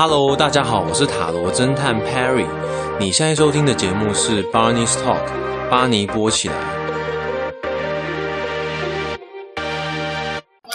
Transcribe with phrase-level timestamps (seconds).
[0.00, 2.46] Hello，大家好，我是塔罗侦探 Perry。
[3.00, 5.26] 你现在收听的节目是 Barney's Talk，
[5.68, 6.54] 巴尼播起来。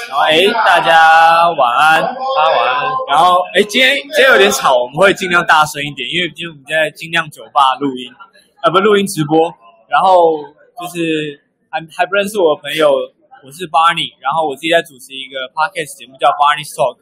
[0.09, 2.83] 然后，哎，大家晚安，大家晚安。
[3.07, 8.11] 然后，哎，今天今天有点吵，我们会尽量大声一点，因为今天我们在精酿酒吧录音，
[8.59, 9.39] 啊，不，录音直播。
[9.87, 10.35] 然后
[10.81, 12.91] 就是还还不认识我的朋友，
[13.39, 16.99] 我是 Barney，然后我自己在主持一个 podcast 节目叫 Barney's Talk，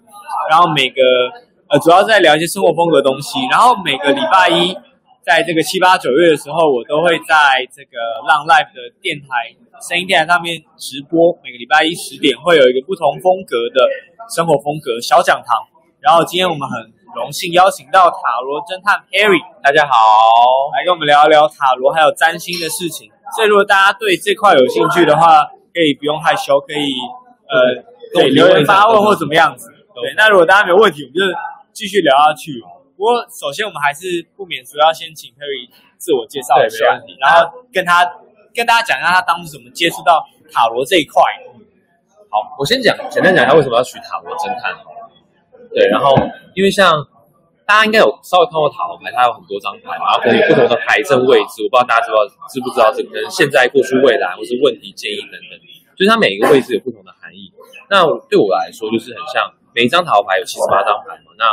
[0.51, 1.01] 然后每个
[1.71, 4.75] 呃主要在聊一些生活风格的东西，然后每个礼拜一
[5.23, 7.95] 在这个七八九月的时候，我都会在这个
[8.27, 13.87] 浪 Live 的电台声音电台上面直播，每个礼拜一十点会有一个不同风格的
[14.27, 15.63] 生活风格小讲堂，
[16.03, 19.95] 然后今天我们很荣幸邀请到塔罗侦探 Harry，大家好，
[20.75, 23.07] 来跟我们聊一聊塔罗还有占星的事情。
[23.31, 26.91] 所以如果大家对这块有兴趣的话，可以不用害羞，可以
[27.47, 27.79] 呃
[28.11, 29.71] 对留言发问或怎么样子。
[29.95, 31.23] 对，那如果大家没有问题，我们就
[31.73, 32.61] 继续聊下去。
[32.95, 38.05] 不过首先我们还是不免俗要先请 Harry 自我介绍一下，然后跟他
[38.53, 41.21] 跟大家讲一下他当时怎么接触到塔罗这一块。
[42.29, 44.71] 好，我先讲简单讲一下为什么要取塔罗侦探。
[45.73, 46.15] 对，然后
[46.53, 46.93] 因为像
[47.65, 55.55] 大家应该有稍微看过塔罗牌，它有很多张牌，然后可能有不同的牌阵位置，我不知道大家知不知道知不知道这个，现在、过去、未来，或是问题、建议等等，
[55.95, 57.51] 就是它每一个位置有不同的含义。
[57.89, 61.47] 那对我来说，就是很像每一张塔罗牌有七十八张牌嘛，那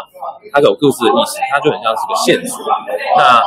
[0.52, 2.64] 它有各自的意思，它就很像是个线索。
[3.16, 3.42] 那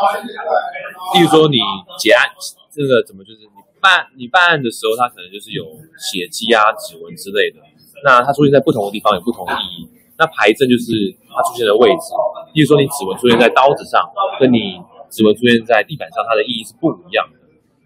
[1.13, 1.57] 例如说你
[1.99, 2.29] 结案，
[2.71, 5.65] 这个怎么就是你办你办案的时候，它可能就是有
[5.99, 7.59] 血迹啊、指纹之类的，
[8.03, 9.89] 那它出现在不同的地方有不同的意义。
[10.17, 12.13] 那牌阵就是它出现的位置，
[12.53, 14.07] 例如说你指纹出现在刀子上，
[14.39, 17.41] 跟你指纹出现在地板上，它的意义是不一样的。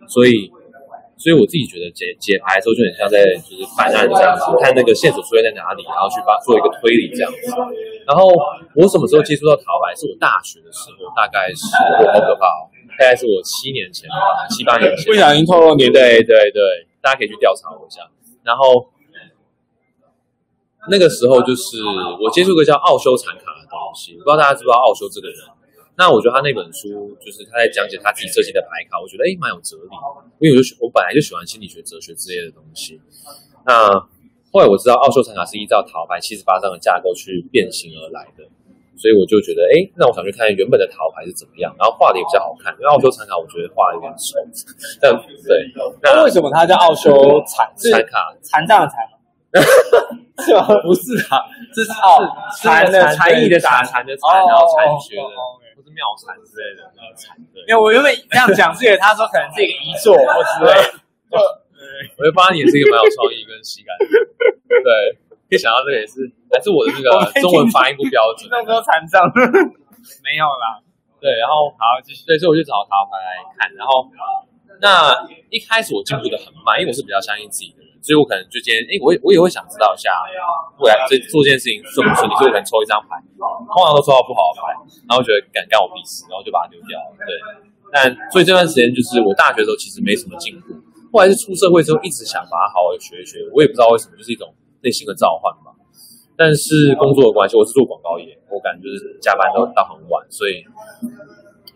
[0.08, 0.52] 所以，
[1.26, 7.50] 所以我自己觉得解解牌的时候就很像在就是办案这样子，看那个线索出现在哪里，然后去把做一个推理这样子。
[8.06, 8.30] 然后
[8.78, 9.90] 我什么时候接触到塔罗牌？
[9.98, 11.66] 是我大学的时候，大概是
[12.14, 12.70] 好可怕哦，
[13.02, 15.09] 大概是我七年前吧，七八年前。
[15.09, 16.61] 不小心透露年对对对，
[17.02, 18.05] 大家可以去调查我一下。
[18.45, 18.94] 然后。
[20.88, 21.82] 那个时候就是
[22.22, 25.38] 我接触一个叫奥修禅卡的东西，不知道大家知不知道奥修这个人。
[25.98, 29.95] 那我觉得他那本书就是他在讲解他自己设计的牌卡，我觉得诶蛮有哲理。
[30.44, 33.00] 因为我就我本来就喜欢心理学、哲学之类的东西。
[33.64, 33.89] 那
[34.52, 38.44] 后来我知道奥修禅卡是依照塔罗牌七十八张的架构去变形而来的，
[39.00, 42.76] 所以我就觉得诶那我想去看原本的塔罗牌是怎么样，然后画的也比较好看。
[42.76, 44.36] 因为奥修禅卡我觉得画的有点丑，
[45.00, 45.72] 但对。
[46.04, 47.11] 那为什么它叫奥修
[47.48, 48.36] 禅禅卡？
[48.44, 49.00] 禅这样的禅。
[50.44, 50.67] 是吗？
[50.84, 51.39] 不是啊，
[51.72, 52.20] 这是哦，
[52.61, 55.32] 禅的禅意的禅，禅的禅，然后禅学的，
[55.95, 57.32] 妙禅之类的那个禅。
[57.66, 60.76] 因为我原本这样讲，是因为他说可能是一个遗作 或之类。
[61.32, 61.39] 就，
[62.20, 64.05] 我就发现你也是一个蛮有创意跟喜感的。
[64.67, 64.89] 对，
[65.48, 68.52] 可以想到这个也是，还是我的那个中文发音不标准。
[68.52, 69.23] 那时候残障
[70.22, 70.84] 没有啦。
[71.23, 72.22] 对，然后好继续。
[72.28, 74.05] 对，所以我就找塔罗牌来看，然后
[74.81, 75.13] 那
[75.49, 77.86] 一开始我进步的很慢，因为我是比较相信自己的人。
[78.05, 80.13] 所以我可能就今天，诶，我也我也会想知道一下
[80.77, 84.77] 未来这做这件事情顺不顺利，所以我可能抽一张牌，通常都抽到不好的牌，
[85.09, 87.09] 然后觉得敢干我必死，然后就把它丢掉了。
[87.17, 87.33] 对，
[87.89, 90.77] 但所以这段时间就是我大学的时候其实没什么进步，
[91.09, 94.53] 后来是出社会之后一直想把它好好学一学，我也不知道为什么，就是一种
[94.86, 95.73] 内心的召唤吧。
[96.37, 100.61] 但是工作的关系，我是做广告业，我感觉就是加班都到很晚，所以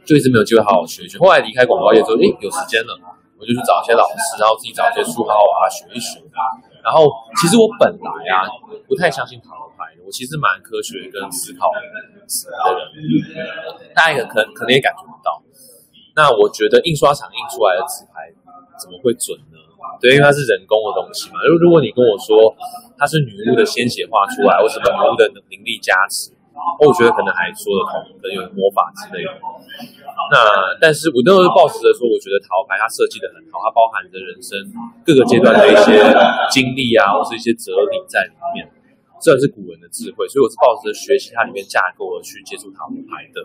[0.09, 1.21] 就一直没有机会好好学学。
[1.21, 2.97] 后来离开广告业之后，诶，有时间了。
[3.39, 6.19] 我就去找一些老师，然后自己找一些书，好好把它学一学。
[6.83, 7.07] 然后，
[7.39, 8.43] 其实我本来啊
[8.83, 11.93] 不太相信塔罗牌的，我其实蛮科学跟思考的人。
[13.95, 15.39] 大家可可能也感觉不到。
[16.19, 18.27] 那我觉得印刷厂印出来的纸牌
[18.75, 19.55] 怎么会准呢？
[20.03, 21.39] 对，因为它是人工的东西嘛。
[21.47, 22.35] 如如果你跟我说
[22.99, 26.35] 它是女巫的鲜血画出来，或什么女巫的灵力加持。
[26.79, 29.31] 我觉得可能还说得通，可能有魔法之类的。
[30.31, 30.37] 那
[30.79, 34.55] 但是我都是抱持着说，我觉得塔罗牌它设计的很好，它包含着人生
[35.03, 35.99] 各个阶段的一些
[36.51, 38.63] 经历啊，或是一些哲理在里面。
[39.19, 43.43] 虽然是古人的智慧，所以我是抱着学习它里面架构而去接触塔罗牌的。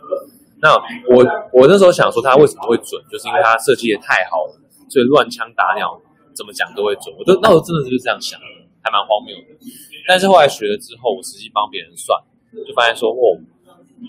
[0.63, 0.71] 那
[1.11, 1.19] 我
[1.51, 4.55] 我那时候想说，它为什么会准，就是因为它设计的太好了，
[4.87, 5.99] 所以乱枪打鸟
[6.31, 7.11] 怎么讲都会准。
[7.19, 8.39] 我都那时候真的是这样想，
[8.83, 9.59] 还蛮荒谬的。
[10.07, 12.15] 但是后来学了之后，我实际帮别人算。
[12.63, 13.35] 就发现说，哦，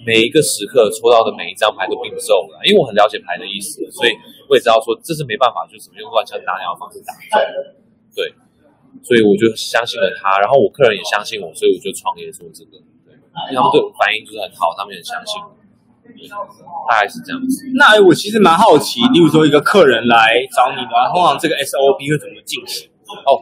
[0.05, 4.13] 每一个时刻抽到的每一张牌都并不是偶然，因为我很了解牌的意思，所以
[4.45, 7.41] 我也知道说这是没办法，就是怎么用乱枪打鸟的方式打中。
[8.13, 8.29] 对，
[9.01, 12.77] 所以我就相信了他，然后我客人也相信我，所以我就创业做这个。
[13.07, 13.15] 对，
[13.55, 15.51] 他们对我反应就是很好，他们也相信我。
[16.87, 17.65] 大概是这样子。
[17.73, 22.87] 那我其实蛮好奇，例如说一个客人来找你的话，通常这个 SOP 会怎么进行？
[23.25, 23.41] 哦，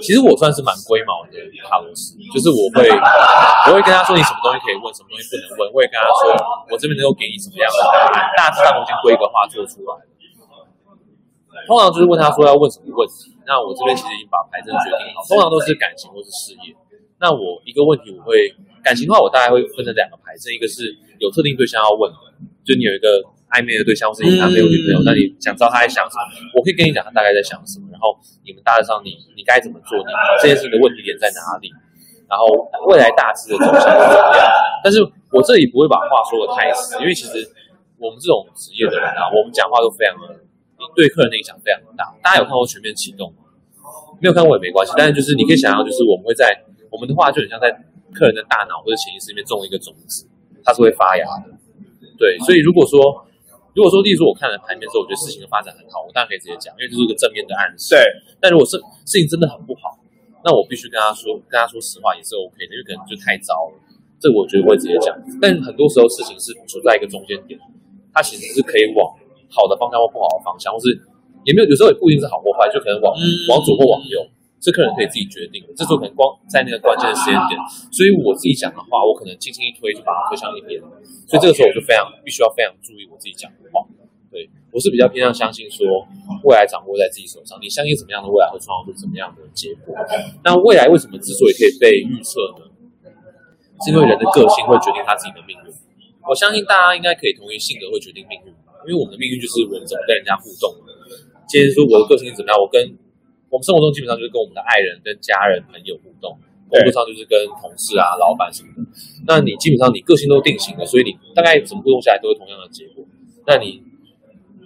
[0.00, 1.34] 其实我算是蛮龟毛的
[1.66, 2.86] 塔罗师，就是我会
[3.68, 6.32] 我会跟他说你什么东西可以问，什么东西不能问，我也跟他说
[6.70, 10.06] 我这边能够给你什么样的答案，大致上我已经规格化做出来了。
[11.66, 16.70] 通常就是问他说要问什么问题，那我这边其实已经把牌阵决定好，通常都是感情或是事业。
[17.18, 22.18] 那我一个问题我会感情的话，我大概会分成两个牌阵，一个是有特定对象要问的，
[22.64, 23.22] 就你有一个。
[23.48, 26.58] 暧昧的对象，或是你男朋友、女朋友，那你想知道他在想什么？
[26.58, 28.12] 我可以跟你讲他大概在想什么，然后
[28.44, 29.96] 你们大致上你你该怎么做？
[29.98, 30.10] 你
[30.42, 31.72] 这件事情的问题点在哪里？
[32.28, 32.44] 然后
[32.84, 34.44] 未来大致的走向是怎么样？
[34.84, 35.00] 但是
[35.32, 37.40] 我这里不会把话说得太死，因为其实
[37.96, 40.36] 我们这种职业的人啊，我们讲话都非常的
[40.92, 42.04] 对客人的影响非常的大。
[42.20, 43.48] 大家有看过《全面启动》吗？
[44.20, 46.52] 没有看过也没关系，但是就是你可以想象，就是我们会在
[46.92, 47.72] 我们的话就很像在
[48.12, 50.28] 客人的大脑或者潜意识里面种一个种子，
[50.62, 51.56] 它是会发芽的。
[52.18, 53.24] 对，所以如果说。
[53.78, 57.94] 如果说，例如说我看了盘面之后，我觉得事情的发展很好，我当然可以直接讲，因为这是一个正面的暗示。
[57.94, 58.02] 对。
[58.42, 58.74] 但如果是
[59.06, 59.94] 事情真的很不好，
[60.42, 63.78] 那我必须跟他说，跟他说实话也是 OK 的，因为可能就太糟了。
[64.18, 65.14] 这我觉得我会直接讲。
[65.38, 67.54] 但很多时候事情是处在一个中间点，
[68.10, 69.06] 它其实是可以往
[69.46, 70.90] 好的方向或不好的方向，或是
[71.46, 74.18] 也没有，有时候也不一定是好或坏，就可能往、嗯、往左或往右，
[74.58, 75.62] 这客人可以自己决定。
[75.74, 77.54] 这时候可能光在那个关键的时间点，
[77.94, 80.80] 所以我自己讲的话，我可能轻轻一推就把它推向一边。
[81.26, 83.86] 所以这个时候我就非常必须要非常注意我自己讲的话。
[84.28, 85.86] 对，我是比较偏向相信说
[86.44, 87.56] 未来掌握在自己手上。
[87.62, 89.96] 你相信什么样的未来会创造出什么样的结果？
[90.44, 92.68] 那未来为什么之所以可以被预测呢？
[93.80, 95.70] 是因为人的个性会决定他自己的命运。
[96.28, 98.52] 我相信大家应该可以同意，性格会决定命运，
[98.84, 100.68] 因为我们的命运就是我们怎么跟人家互动。
[101.48, 102.84] 今天说我的个性怎么样，我跟
[103.48, 106.36] 我们生活中基本上就是跟我们的爱人、跟家人、朋友互动。
[106.68, 108.84] 工作上就是跟同事啊、老板什么的，
[109.24, 113.00] 那你基本上你个性都定型了，所以你大概怎么互动下来都是同样的结果。
[113.48, 113.80] 那你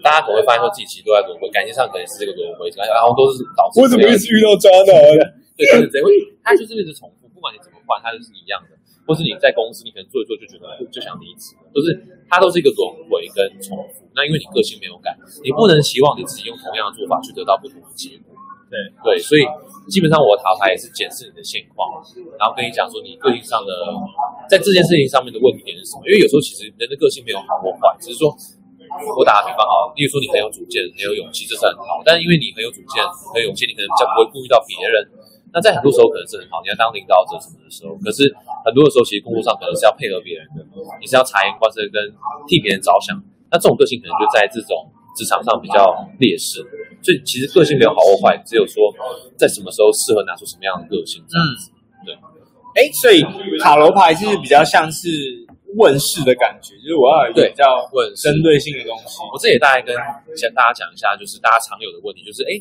[0.02, 3.79] 大家可能会发现说自己其实都在轮回，感情上可能是这个轮回，然后都是导致。
[3.79, 4.90] 为什么一直遇到渣男？
[5.55, 6.05] 对，就是这样，
[6.43, 8.75] 他就是一直重复，不管你怎么换，他就是一样的。
[9.06, 11.94] 或是你在公司，你可能做一做就觉得就想离职，都是
[12.26, 14.02] 他都是一个轮回跟重复。
[14.11, 15.14] 那因为你个性没有改，
[15.46, 18.35] 你不能期望你自己用同样的做法去得到不同的结果。
[18.73, 19.45] 对对，所以
[19.93, 22.01] 基本上我的塔牌也是检视你的现况，
[22.41, 23.69] 然后跟你讲说你个性上的
[24.49, 26.01] 在这件事情上面的问题点是什么。
[26.09, 28.33] 因为有时候其实人的个性没有好或坏，只是说
[29.13, 32.01] 我打个比方好，例如说你很有主见、很有勇气，这是很好。
[32.01, 33.05] 但是因为你很有主见、
[33.37, 35.05] 很有勇气，你可能比较不会顾虑到别人。
[35.53, 38.25] 那在很多时候可能是很好，你要当领导者什么的时候，可是
[38.65, 40.65] 很多的时候其实工作上可能是要配合别人的，
[40.97, 42.01] 你是要察言观色跟
[42.49, 43.13] 替别人着想。
[43.53, 46.65] 那这种个性可能就在这种职场上比较劣势。
[47.02, 48.94] 所以其实个性没有好或坏，只有说
[49.37, 51.70] 在什么时候适合拿出什么样的个性这样子。
[52.06, 52.14] 对，
[52.78, 53.22] 哎，所以
[53.58, 55.08] 塔罗牌是比较像是
[55.78, 59.19] 问世的感觉，就是我要有一个比较问针对性的东西。
[59.32, 59.94] 我这也大概跟
[60.37, 62.54] 先大家讲一下，就是大家常有的问题，就是哎，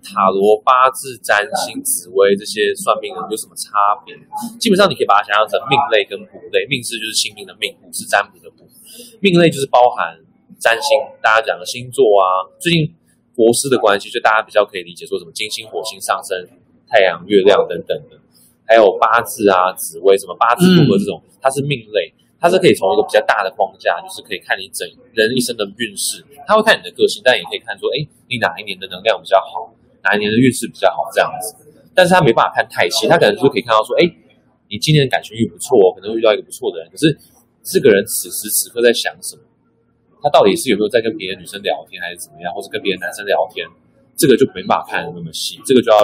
[0.00, 4.16] 塔罗、八字、占星、紫微这些算命的有什么差别？
[4.58, 8.64] 基本上你可以把它想象成命类跟卜类，命是就是姓名的命，卜是占卜的卜，
[9.20, 10.16] 命类就是包含
[10.60, 12.92] 占星，大家讲的星座啊，最近。
[13.36, 16.34] 国师的关系，就大家比较可以理解，说什么金星、火星上升、
[16.88, 18.16] 太阳、月亮等等的，
[18.66, 29.68] 还有八字啊、紫微什么八字组合这种，它是命类，它是可以从一个比较大的框架，就是可以看你整人一生的运势，它会看你的个性，但也可以看说，哎，你哪一年的能量比较好，
[30.02, 31.54] 哪一年的运势比较好这样子。
[31.94, 34.04] 但是它没办法看太细，它可能就可以看到说，哎，
[34.68, 37.16] 你今年的感情运不错，可能会遇到一个不错的人，可是
[37.62, 39.42] 这个人此时此刻在想什么？
[40.26, 43.62] 他到底是有没有在跟别的女生聊天，还是怎么样，或是跟别的男生聊天？
[44.18, 46.02] 这个就没办法看得那么细，这个就要，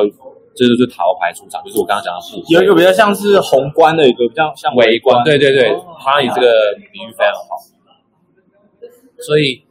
[0.54, 2.46] 这个就是塔罗牌出场，就是我刚刚讲的部分。
[2.54, 6.46] 有一个比较像是宏观的一个比较像微观，对对对，他以这个
[6.78, 7.58] 比喻非常好。
[9.18, 9.66] 所以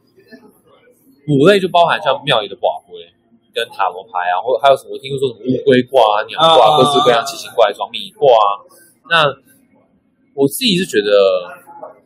[1.32, 3.00] 五类就包含像庙里的寡龟
[3.54, 4.92] 跟塔罗牌啊，或还有什么？
[4.92, 8.60] 我听说什么乌龟卦啊、鸟卦，各式各样奇形怪状，米卦啊。
[9.08, 9.24] 那
[10.36, 11.61] 我自己是觉得。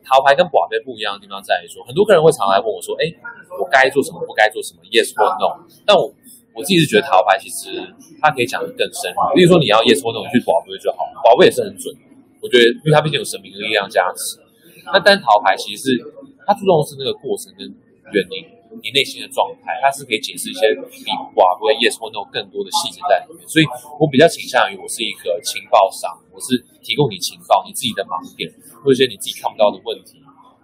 [0.07, 3.11] 塔牌跟卜杯不一样的地方在于说，很多客人会常来问我说：“哎，
[3.59, 4.23] 我该做什么？
[4.23, 6.07] 不该做什么？Yes 或 No？” 但我
[6.55, 7.75] 我自己是觉得塔牌其实
[8.23, 9.11] 它可以讲得更深。
[9.35, 11.91] 比如说你要 Yes 或 No，你去卜杯就好，卜杯也是很准。
[12.39, 14.39] 我觉得，因为它毕竟有神明的力量加持。
[14.87, 15.99] 那但塔牌其实是
[16.47, 17.67] 它注重的是那个过程跟
[18.15, 18.47] 原因，
[18.83, 23.47] 你内心的状态，它是可以解释一些比卜杯 Yes 或 No 更多的细节在里面。
[23.47, 23.65] 所以
[23.99, 28.49] 我比较倾向于我是一个情报商，我是提供你情报，你自己的盲点。
[28.85, 30.21] 或者一些你自己看不到的问题，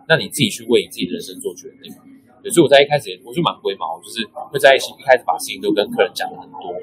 [0.07, 1.91] 那你自己去为你自己的人生做决定。
[2.51, 4.19] 所以我在一开始我就蛮龟毛，就是
[4.51, 6.75] 会在一起一开始把事情都跟客人讲了很多，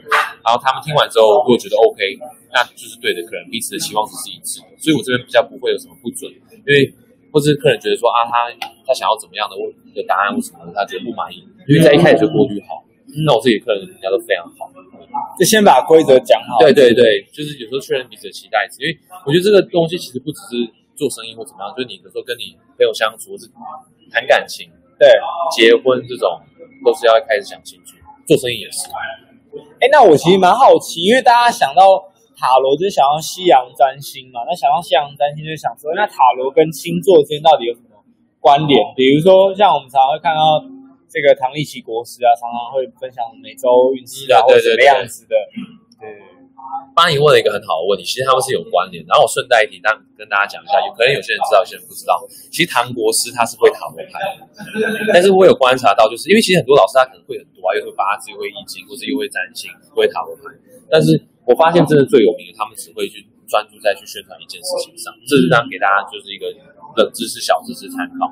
[0.42, 2.00] 然后他们听完之后如果觉得 OK，
[2.48, 4.72] 那就是对的，可能彼此的期望值是一致的。
[4.80, 6.88] 所以我这边比较不会有什么不准，因为
[7.32, 8.50] 或者是客人觉得说啊，他
[8.86, 9.54] 他想要怎么样的
[9.94, 11.42] 的答案，或什么他觉得不满意？
[11.68, 12.82] 因为在一开始就过滤好，
[13.26, 14.70] 那我自己客人人家都非常好。
[15.38, 16.58] 就先把规则讲好。
[16.60, 18.94] 对对对，就是有时候确认彼此的期待值，因为
[19.26, 23.50] 我觉得这个东西其实不只是做生意或怎么样，就是你有时候跟你朋友相处，或是
[24.10, 25.08] 谈感情，对，
[25.50, 26.38] 结婚这种
[26.84, 27.96] 都是要开始想清楚。
[28.26, 28.86] 做生意也是。
[29.80, 31.82] 哎，那我其实蛮好奇，因为大家想到
[32.40, 38.00] 塔罗就想要西洋占星嘛，那想要西洋占星就想说，那塔罗跟星座之间到底有什么
[38.40, 38.80] 关联？
[38.96, 40.64] 比如说像我们常常会看到。
[41.10, 45.34] 这个唐立奇国师啊，常常会分享每周运势啊，或者什么样子的。
[45.98, 46.06] 对，
[46.94, 49.02] 帮你问了一个很好的问题，其实他们是有关联。
[49.10, 52.14] 然后我顺带一提，但跟大家讲一下，有可能有些人知道，有些人不知道。
[52.54, 54.22] 其实唐国师他是会塔罗牌，
[55.10, 60.54] 但是我有观察到，就是因为其实很多老师他可能会很多啊，又会八字，又会易经，或是又会占星，会塔罗牌。
[60.86, 61.18] 但是
[61.50, 65.10] 我发现真的最有名的，他们只会去专注在去宣传一件事情上。
[65.26, 66.46] 这是让给大家就是一个。
[66.98, 68.26] 冷知识、小知识参考。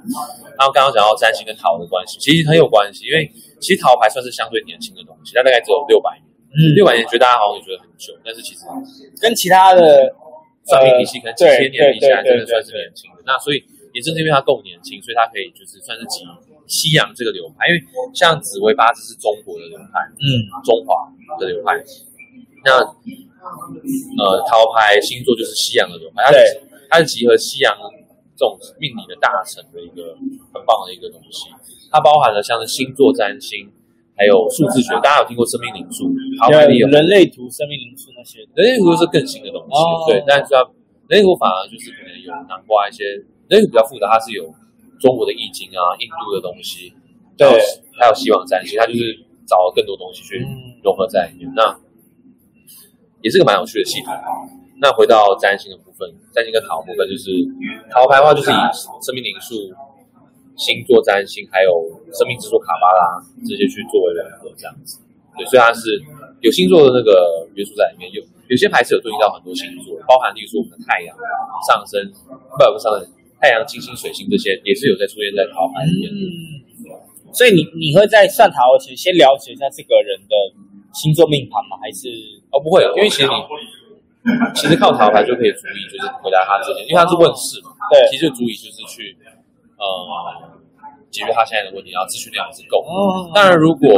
[0.59, 3.23] 然后刚刚讲到占星跟塔罗的关系，其实很有关系，因为
[3.63, 6.27] 其实塔罗牌算是相对年轻的东西，它大概只有六百年。
[6.51, 8.67] 嗯，六百年觉得大家好像也觉得很久，但是其实
[9.23, 10.11] 跟其他的
[10.67, 13.23] 算命体系可能几千年比起来，真的算是年轻的。
[13.23, 13.63] 那所以
[13.95, 16.27] 也正是因为它够年轻，所以它可以就是算是集
[16.67, 17.79] 西洋这个流派，因为
[18.11, 20.27] 像紫微八字是中国的流派，嗯，
[20.67, 21.07] 中华
[21.39, 21.79] 的流派。
[22.69, 22.77] 那
[24.21, 26.39] 呃，塔罗牌星座就是西洋的流派，它是
[26.91, 27.73] 它是集合西洋。
[28.39, 30.15] 这种命理的大成的一个
[30.55, 31.51] 很棒的一个东西，
[31.91, 33.67] 它包含了像是星座占星，
[34.15, 34.95] 还有数字学。
[35.03, 36.07] 大家有听过生命灵数？
[36.47, 38.39] 有人类图、生命灵数那些。
[38.55, 40.23] 人类图是更新的东西，哦、对。
[40.23, 40.63] 但是它
[41.11, 43.03] 人类图反而就是可能有南瓜一些
[43.51, 44.47] 人类图比较复杂，它是有
[45.03, 46.95] 中国的易经啊、印度的东西，
[47.35, 47.43] 对，
[47.99, 49.19] 还有西方占星，它就是
[49.51, 50.39] 找了更多东西去
[50.85, 51.51] 融合在里面。
[51.51, 51.63] 嗯、那
[53.23, 54.13] 也是个蛮有趣的系统。
[54.81, 57.35] 那回到占星的部分，占星跟塔罗部分就是
[57.91, 58.59] 塔罗牌的话，就是以
[59.03, 59.59] 生命灵数、
[60.55, 61.71] 星座占星，还有
[62.15, 65.03] 生命之书卡巴拉这些去作为融合这样子。
[65.35, 65.99] 对，所以它是
[66.43, 71.11] 有星座的那个元素在里面，有有些牌是有对应到很多星座，包含例如说我们的太阳、
[71.67, 71.99] 上升，
[72.31, 73.07] 不不上升，
[73.43, 76.07] 太阳、金星、水星这些也是有在出现在塔罗牌里面。
[76.11, 76.23] 嗯，
[77.35, 80.35] 所以你你会在算塔罗前先了解一下这个人的
[80.93, 81.77] 星座命盘吗？
[81.81, 82.09] 还是
[82.51, 83.35] 哦不会啊，因为其实你。
[84.53, 87.73] 其实靠塔罗牌就可以足以，就是回答他这些，因为他是问事嘛。
[87.89, 89.17] 对，其实就足以就是去
[89.79, 89.83] 呃
[91.09, 92.85] 解决他现在的问题，然后资讯量是够。
[92.85, 93.31] 哦。
[93.33, 93.89] 当然，如果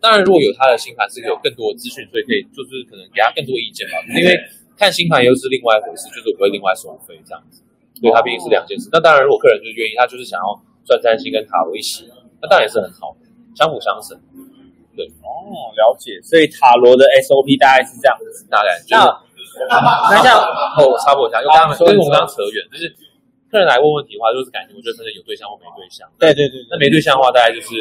[0.00, 4.00] 当然如果有他的星盘是有更多的资讯，所以可以就是可能给他更多意见嘛。
[4.16, 4.32] 因为
[4.78, 7.60] 看星盘又是另外一回事，就是我会另外收费这样子。
[8.00, 8.88] 对，他毕竟是两件事。
[8.88, 10.56] 那当然，如果客人就愿意，他就是想要
[10.86, 12.08] 赚占星跟塔罗一起，
[12.40, 14.16] 那当然也是很好的，相辅相成。
[14.98, 15.06] 对。
[15.22, 16.18] 哦，了解。
[16.26, 19.06] 所以塔罗的 SOP 大概是这样子，大概就是。
[19.58, 20.38] 那像
[20.78, 22.86] 哦插播一下，就刚刚跟我们刚刚扯远，就是
[23.50, 26.06] 客人来问问题的话，就是感情，我觉得真的有对象或没对象。
[26.14, 27.74] 对对对，那没对象的话，大概就是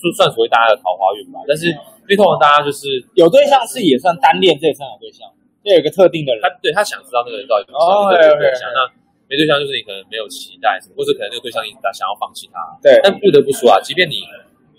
[0.00, 1.44] 就算所谓大家的桃花运吧。
[1.44, 1.68] 但是
[2.08, 5.28] 因为通常大家就是有对象是也算单恋，这也算有对象，
[5.60, 8.72] 就有一个特定的人，他对他想知道那个人到底有没有对象。
[8.72, 8.88] 那
[9.28, 12.56] 没对象就是你可能没有期待什么，或者可能那个对象一直在想要放弃他。
[12.80, 14.24] 对，但不得不说啊，即便你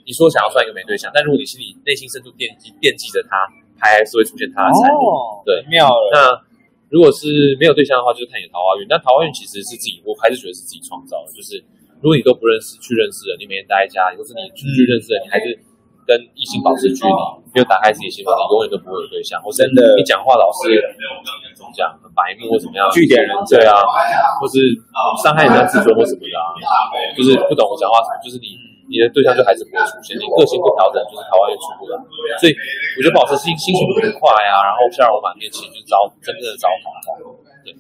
[0.06, 3.38] 你说想要算一个没对象，但如果你心里内心深处惦记惦记着他。
[3.84, 6.08] 还是会出现他的财运，哦、对，妙了。
[6.16, 6.32] 那
[6.88, 7.28] 如果是
[7.60, 8.88] 没有对象的话，就是看你的桃花运。
[8.88, 11.36] 但桃花运其实是自己，我还是觉得是自己创造的。
[11.36, 11.60] 就是
[12.00, 15.52] 如果你都不认识，去认识人，你每天待在家里，或是你出去认识人，你还是
[16.08, 17.12] 跟异性保持距离，
[17.52, 19.36] 没有打开自己心房，你永远都不会有对象。
[19.44, 20.72] 或是你讲话老是
[21.52, 23.84] 怎么讲，很白目或怎么样，据点人对啊，
[24.40, 24.64] 或是
[25.20, 26.56] 伤害人家自尊或什么的啊，
[27.20, 28.56] 就是不懂我讲话什么，就是你。
[28.94, 31.98] 你的对象就还是不会出现，你个性不调整，就是桃花运出不来。
[32.38, 32.54] 所以
[32.94, 37.02] 我觉得保持心心情不愉快啊，然后笑容满面，其实就是招真正的招桃花。
[37.66, 37.74] 对，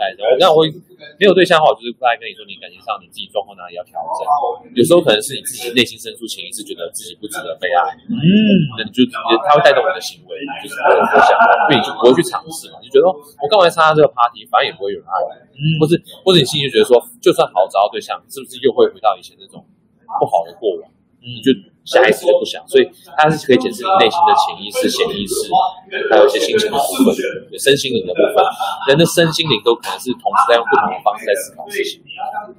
[0.00, 0.72] 哎，那我会
[1.20, 4.24] 没有对象的话，我就是不爱跟你说，你感情上你自己状况哪里要调整。
[4.74, 8.18] 有时候可能是你自己内心深处潜意识觉得自己不值得被爱，嗯，
[8.74, 9.04] 那你就
[9.46, 10.32] 他会带动你的行为，
[10.64, 11.36] 就是不会多想，
[11.68, 15.94] 所以你就不会去尝试嘛，你就觉得说我干嘛参加这个 party，反正也不会有人爱我，嗯，或是
[16.24, 19.62] 或者你心里就觉得说，就算好找到对象，是不是又会回到以前那种。
[20.18, 20.90] 不好的过往，
[21.22, 21.52] 嗯就
[21.84, 25.52] 下意识就不想，所以它是可以检视你内心的潜意识、潜意识，
[26.08, 27.12] 还有一些心情的部分，
[27.60, 28.40] 身心灵的部分。
[28.88, 32.00] 人的身心灵都可能是同时在用不同的方式在思考事情。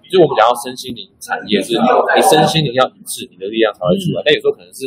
[0.09, 4.21] 所以我们讲到身心灵产业，是你身心灵要一致，你的力量才会出来。
[4.21, 4.85] 但有时候可能是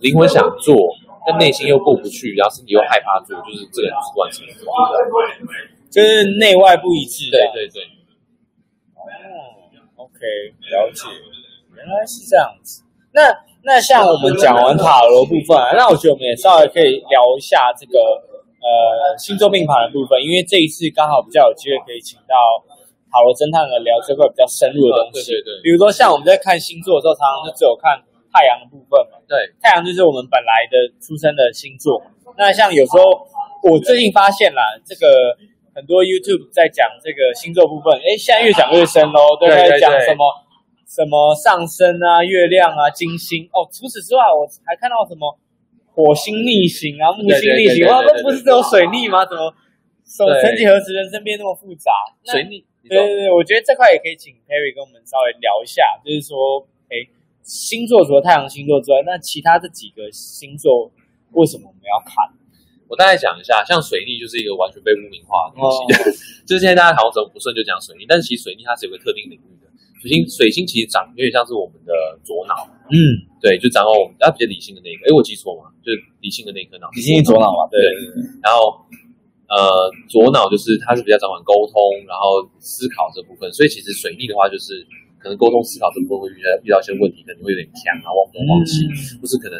[0.00, 0.72] 灵魂想做，
[1.28, 4.88] 但内心又过不去，然后身体又害怕做，就是这个主观情况，
[5.92, 7.28] 就是内外不一致。
[7.28, 7.84] 对对对。
[8.96, 9.04] 哦
[10.00, 10.16] ，OK，
[10.72, 11.04] 了解。
[11.86, 12.82] 原来是这样子，
[13.14, 13.22] 那
[13.62, 17.98] 那像我们讲完塔罗部分，那我觉得我们也稍微可以聊一下这个
[18.58, 22.34] 呃星座命盘的部分，因为这一次刚好比较有机会可以请到
[23.10, 25.30] 塔罗侦探来聊这块比较深入的东西。
[25.30, 25.62] 对对对。
[25.62, 27.94] 比如说像我们在看星座的时候，常常就只有看
[28.34, 29.18] 太阳的部分嘛。
[29.26, 32.02] 对，太阳就是我们本来的出生的星座。
[32.38, 33.02] 那像有时候
[33.66, 35.34] 我最近发现啦，这个
[35.74, 40.22] 很多 YouTube 在讲这个星座部分，哎，现在越讲越深喽，都在讲什么
[40.86, 43.68] 什么上升啊、月亮啊、金星哦。
[43.70, 45.36] 除此之外，我还看到什么
[45.92, 49.26] 火星逆行啊、木星逆行，哇，那不是只有水逆吗？
[49.26, 49.52] 怎么？
[50.06, 51.90] 曾几何时，人生变那么复杂？
[52.22, 57.02] 水逆，对对对，我觉得这块也可以请 Perry 跟我们稍微聊一下，就是说，哎，
[57.42, 60.92] 星座除了太阳星座之外，那其他这几个星座
[61.32, 62.14] 为什么我们要看？
[62.86, 66.14] 我大概讲一下，像水逆就是一个完全被污名化的东西，哦、
[66.46, 69.65] 就是现在大家好像怎么不顺就讲水逆，但是其实水逆它是有个特定领域的。
[70.06, 71.90] 水星水星其实长有点像是我们的
[72.22, 72.54] 左脑，
[72.94, 72.94] 嗯，
[73.42, 75.10] 对，就掌握我们比较理性的那一个。
[75.10, 75.66] 哎，我记错吗？
[75.82, 77.82] 就是理性的那颗脑，理性左脑嘛，对，
[78.38, 78.86] 然后。
[79.46, 79.62] 呃，
[80.10, 84.82] 左脑就是它是比较掌管沟通，然后思考这部分，所以其实水逆的话，就是
[85.22, 88.82] 可能沟通思考这部分会遇到遇到一些问题，可能会有点强啊，忘东忘西，
[89.22, 89.54] 或是可能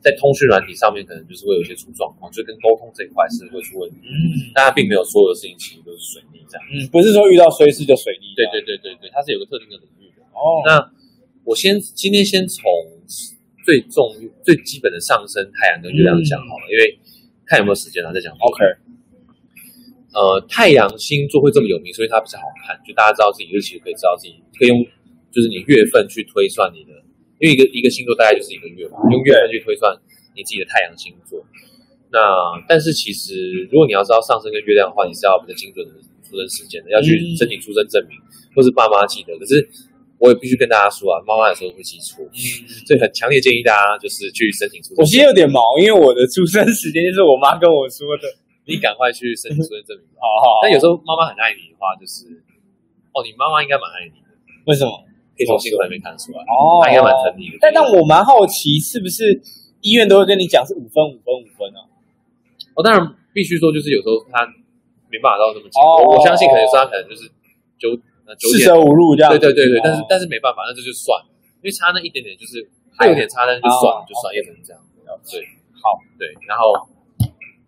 [0.00, 3.96] 在通讯软体上面，可能就是会有一些出状况，就跟沟通这一块是会出问题。
[4.02, 6.62] 嗯，但它并没有所有的事情其实都是水逆这样。
[6.70, 8.34] 嗯，不是说遇到衰事就水逆。
[8.34, 10.22] 对对对对对，它是有个特定的领域的。
[10.32, 10.78] 哦，那
[11.44, 12.62] 我先今天先从
[13.64, 14.14] 最重
[14.44, 16.98] 最基本的上升太阳跟月亮讲好了，嗯、因为
[17.46, 18.32] 看有没有时间了再讲。
[18.38, 18.64] OK。
[20.14, 22.74] 呃，太阳星座会这么有名，所以它比较好看。
[22.82, 24.82] 就大家知道自己日期，可以知道自己可以用，
[25.30, 26.96] 就是你月份去推算你的，
[27.38, 29.94] 因为一个一个星座大概就是一个月嘛，用月份去推算
[30.34, 31.38] 你自己的太阳星座。
[32.10, 32.18] 那
[32.66, 35.92] 但是其实，如果你要知道上升跟月亮的话，你是要比较精准的
[36.24, 38.16] 出生时间的，要去申请出生证明，
[38.56, 39.36] 或是爸妈记得。
[39.38, 39.60] 可是
[40.18, 42.24] 我也必须跟大家说啊，妈妈有时候会记错，
[42.88, 44.96] 所以很强烈建议大家就是去申请出生。
[44.98, 48.26] 我其实有点毛，因为我的出生时间就是我妈跟我说的。
[48.68, 50.20] 你赶快去申请出生证明吧。
[50.20, 50.60] 好好。
[50.60, 52.28] 但有时候妈妈很爱你的话，就是
[53.16, 54.28] 哦，你妈妈应该蛮爱你的。
[54.68, 54.92] 为什么？
[55.38, 56.42] 可以从星座里面看出来。
[56.50, 57.56] 哦，他应该蛮疼你的。
[57.62, 59.22] 但但我蛮好奇，是不是
[59.86, 61.78] 医院都会跟你讲是五分五分五分呢？
[62.74, 62.98] 我当然
[63.32, 64.42] 必须说，就是有时候他
[65.06, 65.86] 没办法到那么精准。
[66.10, 67.30] 我相信可能是他可能就是
[67.78, 67.94] 九
[68.50, 69.30] 四舍五入这样。
[69.30, 71.14] 对对对对，但是但是没办法，那这就算，
[71.62, 72.58] 因为差那一点点，就是
[72.98, 74.82] 还有点差，但是就算了就算，也只能这样。
[75.30, 75.40] 对，
[75.78, 76.90] 好，对，然后。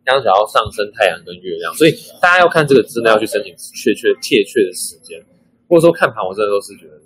[0.03, 5.21] 刚想要上升太阳跟月亮，所以大家要看这个真的要去申请确确切确的时间，
[5.69, 6.99] 或者说看盘，我真的都是觉得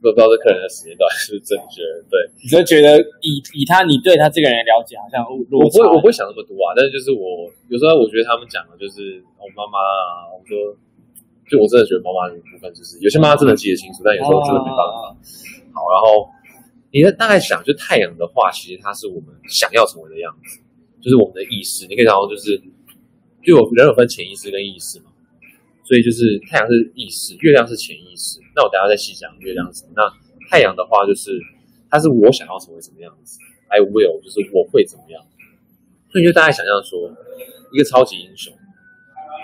[0.00, 1.82] 不知道这客人的时间到底是不是正确。
[2.06, 6.74] 对，你就觉得以以他你对他这个人的了解，好像我不会我不会想那么多啊。
[6.76, 10.54] 但是就是我有时候我觉得他们讲的就是我妈妈啊，我说
[11.50, 15.10] 就我真的觉得妈妈的部分就是有些妈妈真的记得清楚，但有时候真的没办法。
[15.74, 16.30] 好，然后
[16.90, 20.60] 你大概想，就太阳的话，其实它是我们想要成为的样子。
[21.00, 22.58] 就是我们的意识，你可以想到，就是
[23.42, 25.06] 就有人有分潜意识跟意识嘛，
[25.84, 28.40] 所以就是太阳是意识，月亮是潜意识。
[28.58, 29.92] 那我等下再细讲月亮是什么。
[29.94, 30.02] 那
[30.50, 31.30] 太阳的话，就是
[31.88, 35.22] 它是我想要成为什么样子，I will，就是我会怎么样。
[36.10, 37.06] 所以就大家想象说，
[37.70, 38.52] 一个超级英雄，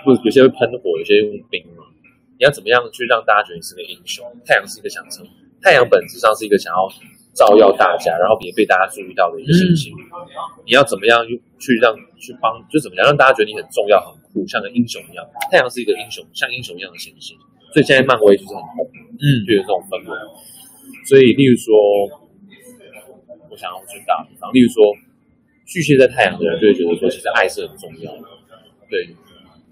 [0.03, 1.87] 不有些会喷火，有些用冰嘛，
[2.35, 4.25] 你要怎么样去让大家觉得你是个英雄？
[4.45, 5.25] 太阳是一个象征，
[5.61, 6.91] 太阳本质上是一个想要。
[7.35, 9.91] 照耀大家，然后也被大家注意到的一个星星。
[9.91, 10.23] 嗯、
[10.65, 11.19] 你要怎么样
[11.59, 15.25] 去让去帮，就怎么样让大家觉得你很重要、很酷，像个英雄一样。
[15.51, 17.37] 太阳是一个英雄，像英雄一样的星星，
[17.75, 18.87] 所以现在漫威就是很红，
[19.19, 20.15] 嗯，就有这种氛围。
[21.03, 21.75] 所以，例如说，
[23.51, 24.79] 我想要去打比方，例如说，
[25.67, 28.23] 巨蟹在太阳的人就会觉得说，其实爱是很重要的，
[28.87, 29.11] 对。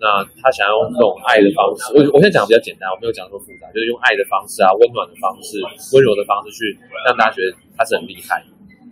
[0.04, 5.64] 那他想要用这种爱的方式，我我现在讲的比较简单，我没有讲说复杂，就是用爱的方式啊，温暖的方式，
[5.96, 6.76] 温柔的方式去
[7.08, 8.44] 让大家觉得他是很厉害。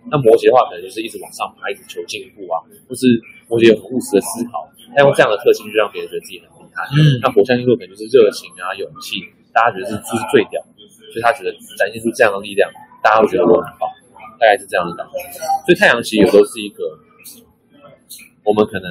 [0.08, 3.04] 那摩羯的话，可能就是一直往上爬，一直求进步啊，或是
[3.44, 4.64] 摩羯有很务实的思考，
[4.96, 6.88] 他用这样的特性去让别人觉得自己很厉害。
[6.96, 9.20] 嗯，那火象星座可能就是热情啊，勇气，
[9.52, 10.56] 大家觉得是就是最屌，
[11.12, 12.70] 所以他觉得展现出这样的力量，
[13.04, 13.84] 大家会觉得我很棒，
[14.40, 15.20] 大概是这样的感觉。
[15.64, 16.96] 所以太阳其实有时候是一个，
[18.42, 18.88] 我们可能。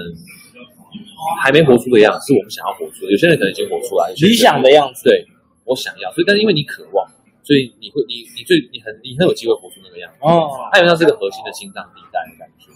[1.39, 3.12] 还没活出的样子，是我们想要活出的。
[3.12, 5.06] 有些人可能已经活出来，理想的样子。
[5.06, 5.24] 对，
[5.65, 6.12] 我想要。
[6.13, 7.06] 所以，但是因为你渴望，
[7.46, 10.17] 所以你会，你你最你很你很有机会活出那个样子。
[10.22, 12.74] 哦，它有像是个核心的心脏地带的感觉。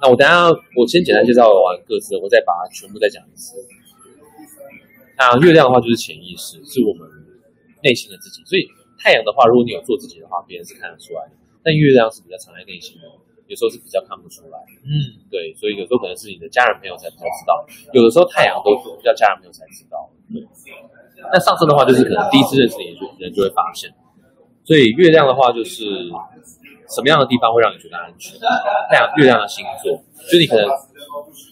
[0.00, 3.60] 那我等下我先简单介绍完各自，我再把它全部再讲一次。
[5.18, 7.02] 那月亮的话就是潜意识，是我们
[7.82, 8.40] 内心的自己。
[8.46, 8.62] 所以
[8.96, 11.32] 太阳的话，如果你有做自己的话，别人是看得出来的。
[11.62, 13.10] 但月亮是比较藏在内心的。
[13.48, 17.64] 有时候是比较看不出来，嗯，对，所以有时候可能是你的家人朋友才比较知道，
[17.96, 20.44] 有的时候太阳都比较家人朋友才知道，对。
[21.32, 23.88] 那上升的话，就是可能第一次认识你的人就会发现，
[24.68, 25.80] 所以月亮的话就是
[26.92, 28.36] 什么样的地方会让你觉得安全？
[28.92, 29.96] 太阳、月亮的星座，
[30.28, 30.68] 就你可能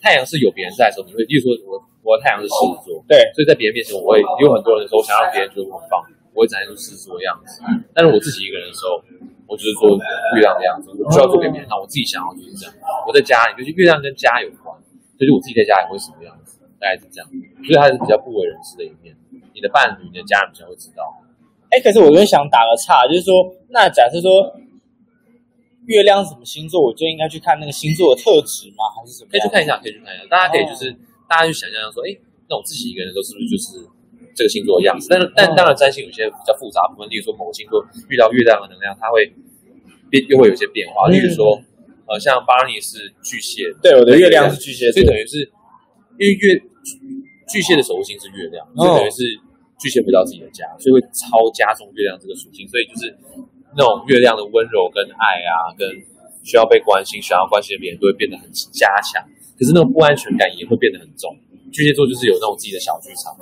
[0.04, 5.98] 太阳是有别人在的时候，你会，例如说我我的太阳是狮子座，对，所以在别人面前我会有很多人的时候，我想让别人觉得我很棒，
[6.30, 7.58] 我会展现出狮子座的样子，
[7.90, 9.02] 但是我自己一个人的时候。
[9.48, 9.94] 我就是做
[10.34, 12.74] 月亮的样子，我不需要做给别人看，我自己想要就是这样。
[13.06, 14.74] 我在家里就是月亮跟家有关，
[15.14, 17.30] 就是我自己在家里会什么样子，大概是这样。
[17.62, 19.14] 所以它是比较不为人知的一面，
[19.54, 21.06] 你的伴侣、你的家人才会知道。
[21.70, 23.38] 哎，可是我就想打个岔，就是说，
[23.70, 24.50] 那假设说
[25.86, 28.82] 月亮是什么星座，我就应该去看那个星座的特质吗？
[28.98, 29.30] 还是什么？
[29.30, 30.26] 可以去看一下，可以去看一下。
[30.26, 32.14] 大家可以就是、哦、大家就想象说，哎，
[32.48, 33.90] 那我自己一个人的时候是不是就是？
[34.36, 37.80] 这个星座的样子，但是但当然占星有些比较复杂部分，例如说某个星座
[38.12, 39.32] 遇到月亮的能量，它会
[40.10, 41.08] 变又会有些变化。
[41.08, 41.56] 例如说，
[42.04, 45.40] 呃，像 Barney 是巨蟹，对，我的月亮是巨蟹，所以等于是
[46.20, 46.60] 因为月
[47.48, 49.24] 巨蟹的守护星是月亮，所以等于是
[49.80, 53.08] 巨蟹回到自己的家，所以会超加重月亮这个属性，所以就是
[53.72, 55.88] 那种月亮的温柔跟爱啊，跟
[56.44, 59.24] 需要被关心、想要关心的别人，都会变得很加强。
[59.58, 61.34] 可是那种不安全感也会变得很重。
[61.72, 63.34] 巨蟹座就是有那种自己的小剧场。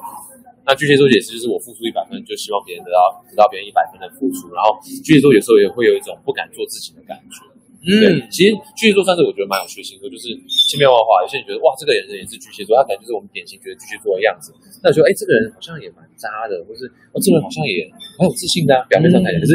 [0.64, 4.48] 那巨蟹座也是，就是我付出一百分，就希望别人得到得到别人一百分的付出。
[4.55, 7.44] 然后巨蟹座有时候也会有一种不敢做自己的感觉。
[7.85, 10.33] 嗯，其实巨蟹座算是我觉得蛮有趣的星座，就是
[10.72, 11.20] 千变万化。
[11.20, 14.57] 有些人觉得哇，这个人也是巨蟹座，他可能就是我们典型觉得巨蟹座的样子。
[14.81, 17.85] 那觉得哎，这个人好像也蛮渣的，或是哦，这个人好像也
[18.16, 19.40] 蛮有自信的啊，表面上看起来。
[19.44, 19.53] 可是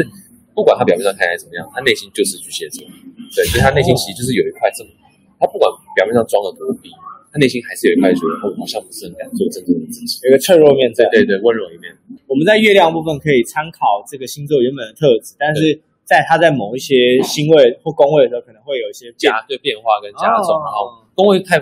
[0.54, 2.86] 不管他表面上看起来怎么样，他内心就是巨蟹座。
[3.34, 4.94] 对，所以他内心其实就是有一块这么，
[5.42, 6.90] 他不管表面上装的多逼。
[7.30, 11.86] 他内心还是有一块觉得，我好像不是很敢做真正的自己，有个脆弱面在，对对，温柔一面。
[12.26, 20.58] 我们在月亮部分可以参考这个星座原本的特质，但是在它在某一些星位或宫位的时候，可能会有一些加对变化跟加重。
[20.58, 21.54] 然后宫位太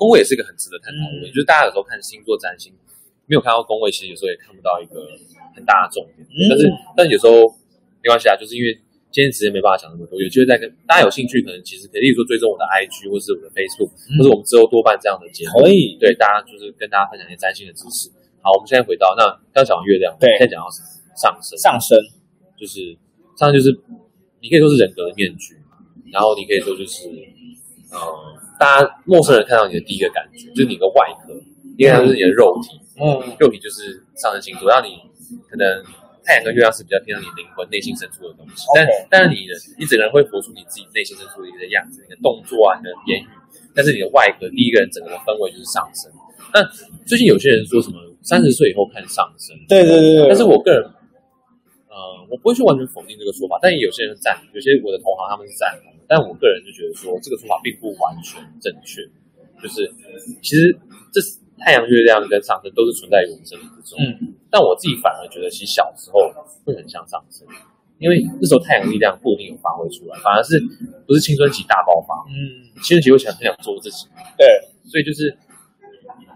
[0.00, 2.72] 宫位也是一个很值得探讨的问题，就是大家有时候看星座占星，
[3.28, 5.04] 没有看到宫位，其实有时候也看不到一个
[5.52, 6.24] 很大的重点。
[6.48, 6.64] 但是
[6.96, 7.44] 但有时候
[8.00, 8.72] 没关系啊，就是因为。
[9.10, 18.06] 今天时间没办法讲那么多，有机会再跟大家有兴趣，可能其实可以，例如说追踪我的 IG 或是我的 Facebook，、嗯、或者我们之后多办这样的节目，可以对大家就是跟大家分享一些占星的知识。
[18.38, 20.70] 好，我们现在回到那刚讲完月亮，对，现在讲到
[21.18, 21.98] 上升，上升
[22.54, 22.94] 就是
[23.34, 23.74] 上升就是
[24.38, 25.58] 你可以说是人格的面具，
[26.14, 27.10] 然后你可以说就是
[27.90, 27.98] 呃，
[28.62, 31.34] 大家陌生人看到你的第一个感觉就是你的外壳，
[31.74, 35.02] 第二就是你的肉体，嗯，肉体就是上升星座，让你
[35.50, 35.82] 可能。
[36.30, 43.26] 太阳跟月亮是比较偏向你灵魂内心深处的东西，但但是你的你整个人会活出你自己内心深处的一个样子，你的动作啊，你的言语，
[43.74, 46.06] 但是你的外壳，第一个人整个的氛围就是上升。
[46.54, 46.62] 那
[47.02, 50.78] 最近有些人说什么三十岁以后看上升，对对对对，但是我个人，
[51.90, 51.98] 呃，
[52.30, 59.02] 我不会去完全否定这个说法，但有些人赞，有些我的同行他们是赞同，但我个人就觉得说这个说法并不完全正确，
[59.58, 59.82] 就是
[60.38, 60.70] 其实
[61.10, 61.42] 这是。
[61.62, 66.18] 太阳、月亮跟上升都是存在于我们生命之中，嗯，但我自己反而觉得，其实小时候
[66.64, 67.46] 会很像上升，
[67.98, 70.58] 因为那时候太阳力量不一定有发挥出来，反而是
[71.06, 74.46] 不是青春期大爆发，嗯，青春期会想很想做自己，对，
[74.90, 75.30] 所以就是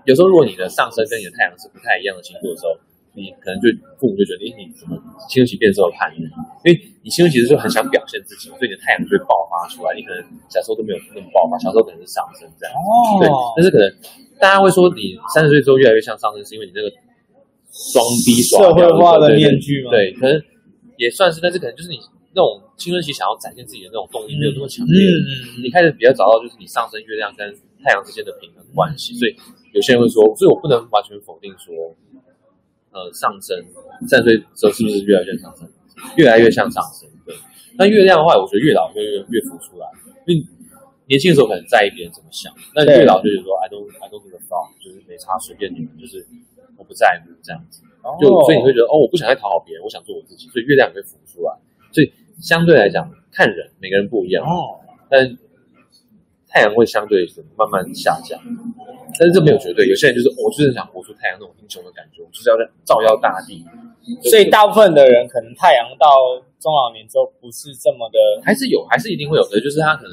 [0.06, 2.78] 有时候如果你的上升跟你的太阳是不太一样的星座的时候，
[3.18, 3.66] 你可能就
[3.98, 4.94] 父母就觉得，哎，你怎么
[5.26, 6.22] 青春期变这么叛逆？
[6.62, 13.26] 因为你青春期的时候很想表现自己，所以你的太阳就会爆发出来，你可能小时候都没有那么爆发，小时候可能是上升这样，哦，对，
[13.58, 13.90] 但是可能。
[14.34, 16.90] 大家会说你三十岁之后越来越像上升，是因为你那个
[17.92, 19.90] 装逼耍社会化的面具吗？
[19.90, 20.42] 对，可能
[20.96, 21.98] 也算是，但是可能就是你
[22.32, 24.94] 那种青春期想要展现自己的那种动力没有那么强烈。
[24.94, 27.50] 嗯，你开始比较找到就是你上升月亮跟
[27.82, 29.34] 太阳之间的平衡关系，所以
[29.72, 31.74] 有些人会说，所以我不能完全否定说，
[32.92, 33.58] 呃，上升
[34.06, 35.68] 三十岁之后是不是越来越上升？
[36.16, 37.08] 越来越像上升。
[37.26, 37.34] 对，
[37.76, 39.86] 那月亮的话，我觉得越老越越越浮出来，
[40.26, 40.46] 因为。
[41.06, 46.26] 年轻的时候可能在意别人怎么想，那越老就觉得说 I don't I don't give a fuck，就是没差，随便你们，就是
[46.76, 47.82] 我不在乎这样子。
[48.20, 50.46] 就所以你会觉得哦，我不想再讨好别人，我想做我自己。
[50.48, 51.56] 所以月亮也会浮出来。
[51.90, 54.44] 所以相对来讲，看人每个人不一样。
[54.44, 54.80] 哦。
[55.08, 55.24] 但
[56.48, 58.38] 太阳会相对慢慢下降，
[59.18, 59.86] 但是这没有绝对。
[59.88, 63.64] 有些人就是我就是想活出太阳那种英雄的感觉，我就是要照耀大地。
[64.28, 66.06] 所以大部分的人可能太阳到
[66.60, 70.12] 中老年之后不是这么的，还是有，还是一定会有的，就是他可能。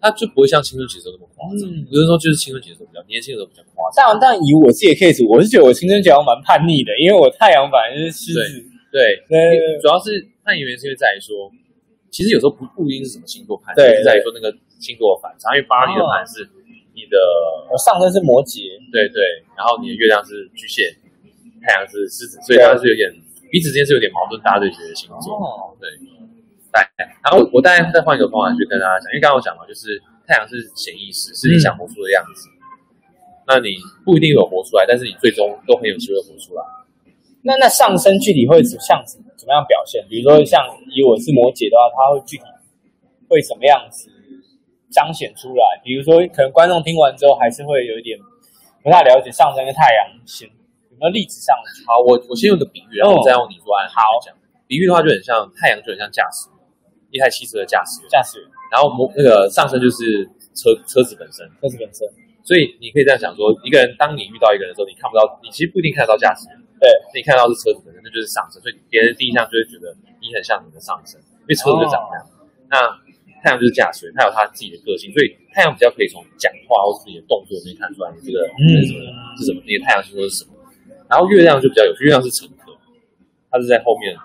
[0.00, 4.14] 他就不会像青春期的时候那么夸张，有的时候就是青春期的时候比较年轻的时候比较夸张。
[4.18, 8.62] 但但以我自己的 case，我是觉得我青春期好像蛮叛逆的，因为我太阳反而是狮子。
[8.88, 9.36] 对对，
[9.82, 11.50] 主要是叛逆原因是因为在于说，
[12.08, 14.48] 其实有时候不不一定是什么星座叛逆，是在于说那个
[14.80, 15.52] 星座的反差。
[15.52, 16.46] 因为巴黎的盘是
[16.96, 17.18] 你的，
[17.68, 19.20] 我上升是摩羯，对对，
[19.58, 20.88] 然后你的月亮是巨蟹，
[21.60, 23.12] 太阳是狮子，所以它是有点
[23.52, 25.36] 彼此之间是有点矛盾大对决的星座。
[25.76, 25.84] 对。
[26.72, 26.80] 对，
[27.24, 32.48] 然后我大概再换一个方法去跟大家讲，因为刚刚我讲了，就是太阳是潜意识，是你想活出的样子。
[32.50, 32.56] 嗯、
[33.48, 36.62] 那你不一定有活出来，但是你最终都很有机会活出来。
[37.42, 40.04] 那那上升具体会像怎怎么样表现？
[40.10, 40.60] 比如说像
[40.92, 42.44] 以我是摩羯的话，它会具体
[43.28, 44.10] 会什么样子
[44.90, 45.80] 彰显出来？
[45.82, 48.18] 比如说，可能观众听完之后还是会有一点
[48.82, 50.44] 不太了解上升跟太阳星，
[50.90, 51.86] 有没有例子上去？
[51.88, 54.34] 好，我我先用个比喻，然后再用你做案好讲。
[54.66, 56.50] 比喻的话就很像太阳，就很像驾驶。
[57.10, 62.06] 一台汽车的驾驶员，驾驶员，然后摩那个上身就是车车子本身，车子本身。
[62.44, 72.24] 所以你可以这样想说，一个人当你遇到一个人的时候，你看不到，你其实不一定看得到驾驶员，对，你看到是车子本身，那就是上身，所以别人第一印象就会觉得你很像你的上身，因为车子就长这样。
[72.24, 72.76] 哦、那
[73.44, 78.80] 太阳就是驾驶员，他有他自己的个性，所以太阳比较可以从讲话或是自己的动作里面看出来你这个嗯。
[78.80, 79.00] 是什么
[79.36, 80.56] 是什么，你的太阳星座是什么。
[81.08, 82.72] 然后月亮就比较有趣，月亮是乘客，
[83.52, 84.16] 他是在后面，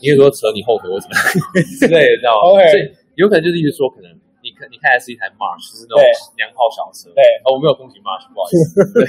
[0.00, 1.22] 你可以说扯你后腿或怎么样
[1.80, 2.84] 之类的，知道吗.所以
[3.16, 4.10] 有可能就是一直说可能。
[4.46, 6.02] 你看，你看的是一台 March，就是那种
[6.38, 7.10] 娘炮小车。
[7.10, 8.78] 对，哦，我没有攻击 March，不好意思。
[8.94, 9.02] 对，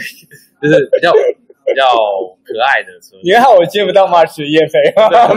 [0.65, 1.86] 就是比较比较
[2.41, 3.13] 可爱的车。
[3.21, 4.82] 你看我接不到 March 的业费，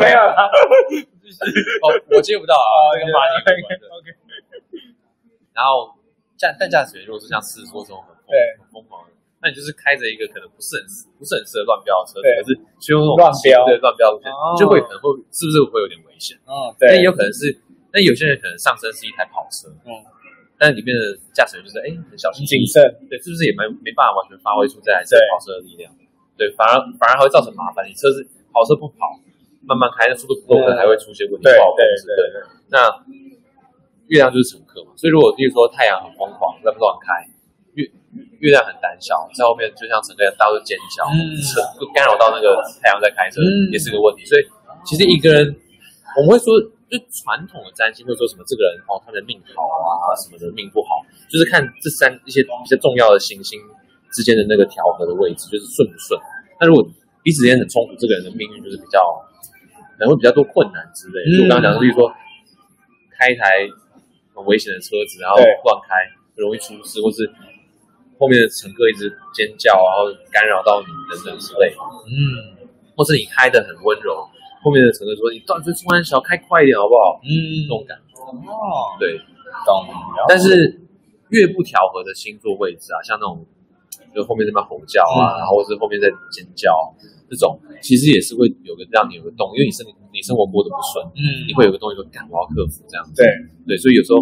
[0.01, 0.49] 没有啊。
[1.85, 2.97] 哦，我接不到啊。
[2.97, 3.61] 这个马尼可以。
[3.61, 4.09] OK。
[5.53, 5.93] 然后
[6.41, 10.85] 驾但驾驶员如果是像狮子座这种很疯很疯狂的，那你就是开着一个可能不是很
[11.17, 14.29] 不是很适合乱飙的车，可是就用那种乱飙对乱飙路线，
[14.61, 16.37] 就会可能会是不是会有点危险？
[16.45, 16.93] 嗯，对。
[16.93, 17.49] 但也有可能是。
[17.91, 19.91] 那有些人可能上身是一台跑车，嗯，
[20.55, 21.03] 但里面的
[21.35, 22.79] 驾驶员就是哎很小心谨慎，
[23.11, 25.91] 对，是不是也没没办法完全发挥出这台车跑车的力量？
[26.39, 27.83] 对，反而反而还会造成麻烦。
[27.83, 28.23] 你车子
[28.55, 29.19] 跑车不跑，
[29.67, 32.07] 慢慢开，那速度不够，可能还会出现问题，不好控制。
[32.15, 32.39] 对对。
[32.71, 32.79] 那
[34.07, 37.27] 月亮就是乘客嘛，所以如果比如说太阳很疯狂，乱乱开，
[38.41, 41.05] 月月亮很胆小，在后面就像乘客一样到处尖叫，
[41.47, 41.63] 车
[41.95, 43.39] 干扰到那个太阳在开车，
[43.71, 44.25] 也是个问题。
[44.25, 44.43] 所以
[44.85, 45.55] 其实一个人，
[46.17, 46.51] 我们会说。
[46.91, 53.63] 就传统的占星会说什么这个人哦，他的命好啊，什么的命不好，就是看这三一些比较重要的行星
[54.11, 56.19] 之间的那个调和的位置，就是顺不顺。
[56.59, 56.83] 那如果
[57.23, 58.99] 彼此之间很冲突，这个人的命运就是比较
[59.95, 61.39] 可能会比较多困难之类的。
[61.39, 62.11] 就我刚刚讲的，例如说
[63.15, 63.71] 开一台
[64.35, 65.95] 很危险的车子，然后乱开，
[66.35, 67.23] 很容易出事，或是
[68.21, 71.73] 后面的乘客一直尖叫，然后干扰到你等等之类。
[72.05, 74.29] 嗯，或是你开的很温柔。
[74.61, 79.17] 后面的乘客说：“你断嘴突然小开快一点好不好？”嗯，这种感觉哦，对，
[79.65, 79.89] 懂。
[80.29, 80.53] 但是
[81.33, 83.41] 越不调和的星座位置啊，像那种
[84.15, 86.69] 就后面那边吼叫啊，然后或是后面在尖叫
[87.31, 89.81] 这种，其实也是会有个让你有个动，因为你生
[90.13, 93.17] 你生活过得不顺，嗯，你会有个东西说干我要克服这样子。
[93.17, 93.25] 对
[93.65, 94.21] 对，所以有时候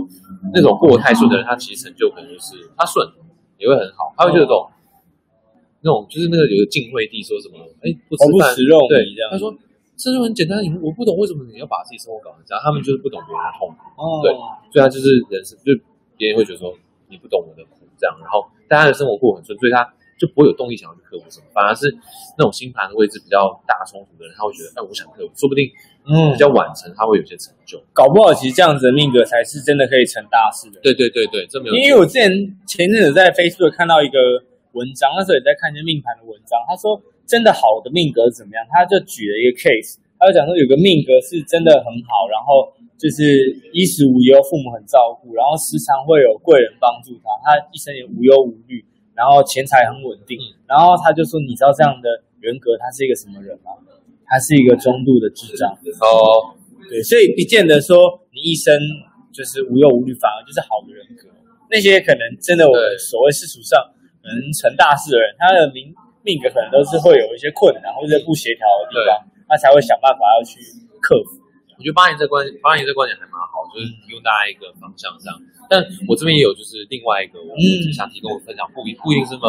[0.55, 3.03] 那种过得太顺的人，他其实成就可能就是他顺
[3.59, 4.71] 也会很好，他会觉得这种
[5.83, 9.55] 那种就是那个有个晋惠帝说什么，哎，不吃饭不食肉，对，他说。
[9.99, 14.31] 这就很简单，你我不懂为什么你要把自己生活搞成这样，他们就是不懂别人的痛苦，哦、对，
[14.71, 15.75] 所以他就是人生，就
[16.17, 16.73] 别人会觉得说
[17.09, 19.83] 你不懂我的苦，这样，然后大家的生活过很顺，所以他
[20.15, 21.91] 就不会有动力想要去克服什么，反而是
[22.39, 25.67] 那种星盘的位置比较大冲突的人，他会觉得，哎，我想克服，说不定，
[26.09, 30.81] 嗯，比较晚成，他会有些成就，搞不好其实这样子的命格才是真的可以成大事的。
[30.81, 31.75] 对对对对，这没有。
[31.77, 32.33] 因为我之前
[32.67, 34.19] 前阵子在 Facebook 看到一个
[34.73, 40.01] 文章，那时候也在看一些命盘的文章，他说真的好的命格怎么样，他就举了一个 case。
[40.19, 43.23] 他就讲说有个命格是真的很好，然后就是
[43.77, 48.83] 衣食无忧，父母很照顾，然后时常会有贵人帮助他，他一生也无忧无虑，
[49.15, 50.41] 然后钱财很稳定。
[50.67, 52.09] 然后他就说，你知道这样的
[52.41, 53.77] 人格他是一个什么人吗？
[54.29, 55.73] 他是一个中度的智障。
[55.73, 56.55] 哦，
[56.89, 57.97] 对，所以不见得说
[58.31, 58.77] 你一生
[59.33, 61.29] 就是无忧无虑，反而就是好的人格。
[61.71, 63.81] 那些可能真的我们所谓世俗上
[64.23, 69.25] 能成大事的人，他的命命格可能都是会有一些困难或者不协调的地方。
[69.49, 70.61] 他才会想办法要去
[71.01, 71.41] 克服。
[71.73, 75.33] 我觉得八年这观，八年这观点还蛮好，就是提供大家一个方向这样。
[75.73, 77.57] 但我这边也有，就是另外一个，我
[77.97, 79.49] 想提供我分享，不一不一定是这么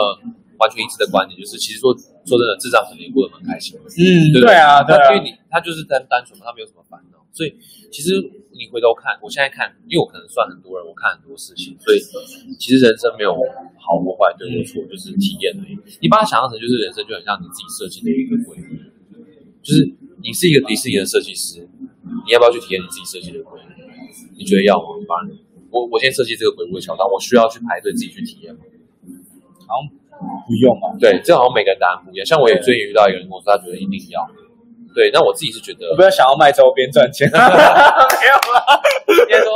[0.59, 1.95] 完全一致的观点，就是其实说
[2.27, 3.87] 说真的，智障可能也过得蛮开心的。
[3.95, 7.55] 嗯，对啊，对啊，因为你他就是单单纯嘛，他没有什么烦恼，所以
[7.89, 8.19] 其实
[8.51, 11.97] 你回头看，我现在看，因为我可能算很多人，我看很多事情，所以
[12.59, 13.31] 其实人生没有
[13.79, 15.73] 好或坏，对或错，就是体验而已。
[16.03, 18.83] 你把它想象成就是人生，就很像你自己设计的一个规律。
[19.63, 19.83] 就是
[20.23, 21.67] 你是一个迪士尼的设计师，
[22.25, 23.59] 你要不要去体验你自己设计的鬼？
[24.35, 24.87] 你觉得要吗？
[25.07, 25.37] 反正
[25.69, 28.61] 我我先设计这个鬼屋的桥段，我需要去排队自己去体验吗？
[29.67, 30.91] 好像不用吧？
[30.99, 32.25] 对，这好像每个人答案不一样。
[32.25, 34.27] 像我也最近遇到一个人跟我说，他觉得一定要。
[34.93, 38.59] 对，那我自己是觉得，我不要想要卖周边赚钱， 没有啦。
[39.07, 39.53] 应该说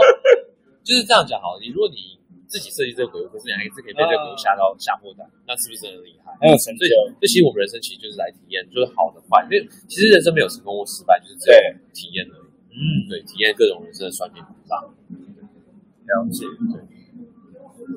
[0.83, 1.59] 就是这样讲好。
[1.59, 2.17] 你如果你。
[2.53, 6.29] 自己设计这个鬼屋，可是你还是可以被这个鬼屋吓到吓破胆，那是不是很厉害？
[6.37, 6.85] 很有成就。
[7.17, 9.41] 这其实我们人生其实就是来体验，就是好的坏。
[9.49, 11.57] 因为其实人生没有成功或失败，就是只有
[11.97, 12.45] 体验而已。
[12.77, 14.85] 嗯，对，体验各种人生的酸甜苦辣。
[14.85, 16.45] 了解。
[16.69, 16.77] 对。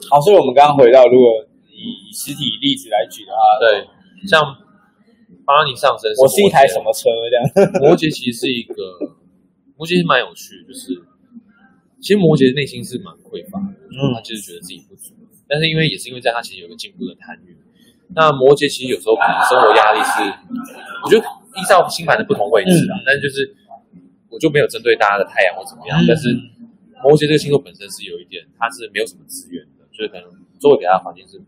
[0.09, 1.45] 好，所以我们刚刚回到，如果
[2.07, 3.83] 以实体例子来举的话，对，
[4.31, 4.39] 像
[5.45, 7.43] 巴你上升，我是一台什么车这样？
[7.83, 8.75] 摩羯其实是一个，
[9.75, 11.03] 摩羯是蛮有趣，就是。
[11.99, 15.17] 其实摩羯的内心是蛮匮乏的，嗯，他就是觉得自己不足，
[15.49, 17.57] 但是因为也是因为在他其实有个进步的贪欲。
[18.15, 20.23] 那摩羯其实有时候可能生活压力是，
[21.03, 21.25] 我觉得
[21.57, 23.57] 依照星盘的不同位置啊，嗯、但是就是
[24.29, 26.29] 我我就没有针对大家的太阳或怎么样，但是
[27.03, 30.29] 摩羯这个星座本身是有一点，它是没有什么资源的，就是可能
[30.61, 31.41] 周围给他的环境是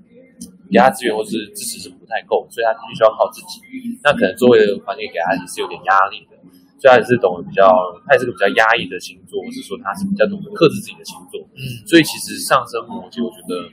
[0.71, 3.61] 给他资源或是支持是不太够，所以他必须要靠自己。
[4.05, 6.37] 那可能周围的环境给他也是有点压力的，
[6.79, 7.67] 所以他也是懂得比较，
[8.07, 11.41] 他也是个比较压抑的星座，或是说他是比较懂得克制自己的星座。
[11.57, 13.67] 嗯，所以其实上升摩羯，我觉得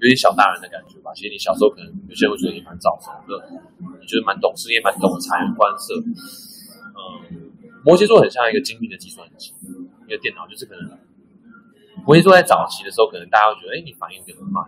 [0.00, 1.12] 有点小大人的感觉吧。
[1.14, 3.36] 其实你小时候可能有些人会觉得你蛮早熟的，
[4.00, 5.94] 你觉得蛮懂事，也蛮懂察言观色。
[6.00, 7.52] 嗯，
[7.84, 9.52] 摩羯座很像一个精密的计算机，
[10.08, 10.98] 一个电脑，就是可能
[12.04, 14.64] 摩羯座在早期的时候，可能大家会觉得，哎，你反应有点慢。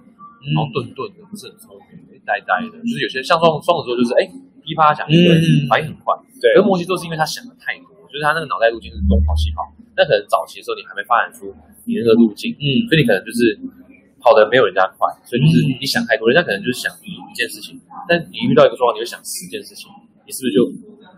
[0.50, 4.26] 然后顿顿的，不是很聪明，呆呆的，就是有些像双双子座，就是哎
[4.66, 5.14] 噼啪响，对，
[5.70, 6.11] 反应很快。
[6.42, 9.62] 对，而摩羯座是因为他想的太多，就是他那个脑袋路径是东跑西跑。
[9.94, 11.52] 但可能早期的时候你还没发展出
[11.85, 13.55] 你那个路径，嗯，所以你可能就是
[14.18, 17.78] 跑的没有人家快，所以就是你想太多，人家可能就是想一一件事情，
[18.09, 19.87] 但你遇到一个状况，你会想十件事情，
[20.26, 20.59] 你是不是就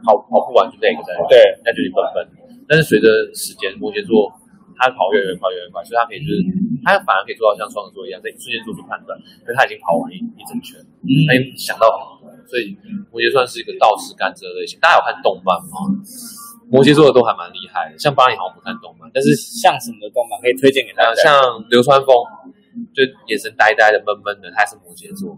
[0.04, 2.20] 跑跑不完就那个在对，那就你笨笨。
[2.68, 4.28] 但是随着时间，摩羯座。
[4.76, 6.42] 他跑越来越快，越来越快，所以他可以就是，
[6.84, 11.88] 他反而可以做到像双子座一样，在一瞬间做出判断，因为他已经跑完一一整圈，嗯，他已经想到
[12.20, 12.76] 很多，所以
[13.10, 14.78] 摩羯算是一个倒吃甘蔗类型。
[14.78, 15.88] 大家有看动漫吗？
[16.68, 21.16] 摩羯座的都还蛮厉害的，像巴黎好像不看动漫，但是像什么的动漫可以推荐给大家？
[21.22, 21.32] 像
[21.68, 22.12] 流川枫，
[22.92, 25.36] 就眼神呆呆的、闷闷的，他是摩羯座。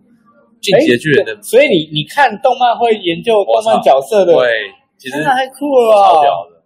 [0.56, 6.56] 进击的巨人的，所以你你看动漫会研究动漫角色的，对，其实太酷了，超屌的。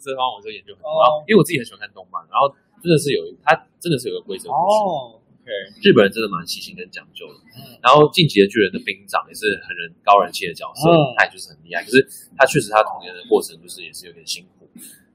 [0.00, 2.48] 这方我就研究很多，然后因为我自己很喜欢看动漫，然后
[2.82, 5.18] 真的是有他真的是有个规则哦。
[5.42, 5.50] OK，
[5.82, 7.34] 日本人真的蛮细心跟讲究的。
[7.82, 11.82] 然后进击的巨人的兵长也是很人高人气的角色，他也就是很厉害。
[11.82, 14.68] 可是他确实他童年的过程就是也是有点辛苦。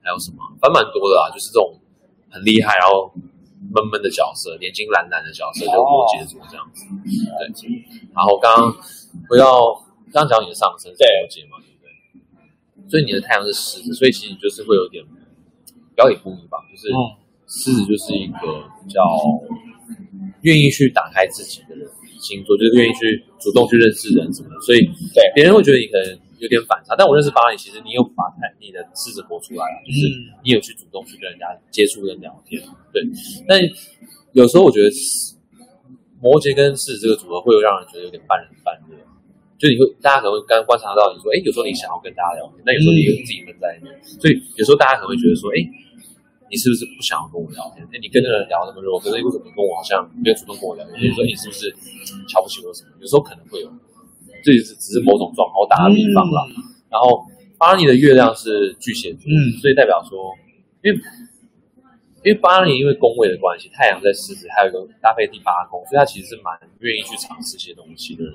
[0.04, 1.80] 还有什么反蛮多的啊，就是这种
[2.30, 3.08] 很厉害然后
[3.72, 6.84] 闷闷的角色，年轻懒懒的角色，就摩羯座这样子。
[7.40, 7.48] 对，
[8.12, 8.74] 然后刚刚
[9.30, 9.72] 回到
[10.12, 11.56] 刚刚讲你的上升是摩羯嘛？
[11.64, 15.06] 对不对所以你的太阳是狮子，所以其实你就是会有点
[15.96, 16.58] 表里不一吧。
[16.70, 16.92] 就是
[17.48, 19.02] 狮子就是一个比较
[20.42, 21.88] 愿意去打开自己的人
[22.20, 24.60] 星座，就是愿意去主动去认识人什么的。
[24.62, 24.80] 所以
[25.14, 30.00] 对别人会觉得你可能有点反差，但我认识巴里，其实你有把太你的狮子活出来了，就是
[30.44, 32.62] 你有去主动去跟人家接触跟聊天。
[32.92, 33.04] 对，
[33.48, 33.60] 但
[34.34, 34.90] 有时候我觉得
[36.20, 38.96] 摩羯跟狮子这个组合会有让人觉得有点半人半热。
[39.60, 45.64] 就你会，大家可能会刚观察到，你说，哎，有时候你想要跟大家聊天，但有时候你自己闷在里面，所以有时候大家可能会觉得说，哎，
[46.54, 47.82] 你是不是不想要跟我聊天？
[47.90, 51.02] 哎，你跟那个人聊那么热，可是为什么你跟我好像没有主动跟我聊天？
[51.02, 51.74] 就是说你是不是
[52.30, 52.94] 瞧不起我什么？
[53.02, 53.68] 有时候可能会有，
[54.46, 56.46] 这是只是某种状况，我打个比方啦。
[56.94, 57.26] 然后
[57.58, 60.30] 巴尼的月亮是巨蟹座，嗯，所以代表说，
[60.86, 61.02] 因为。
[62.24, 68.34] 因为八年因为宫位的关系，太阳在狮子，还有一个搭配第八宫，所以他其实是蛮愿意去尝试一些东西的人。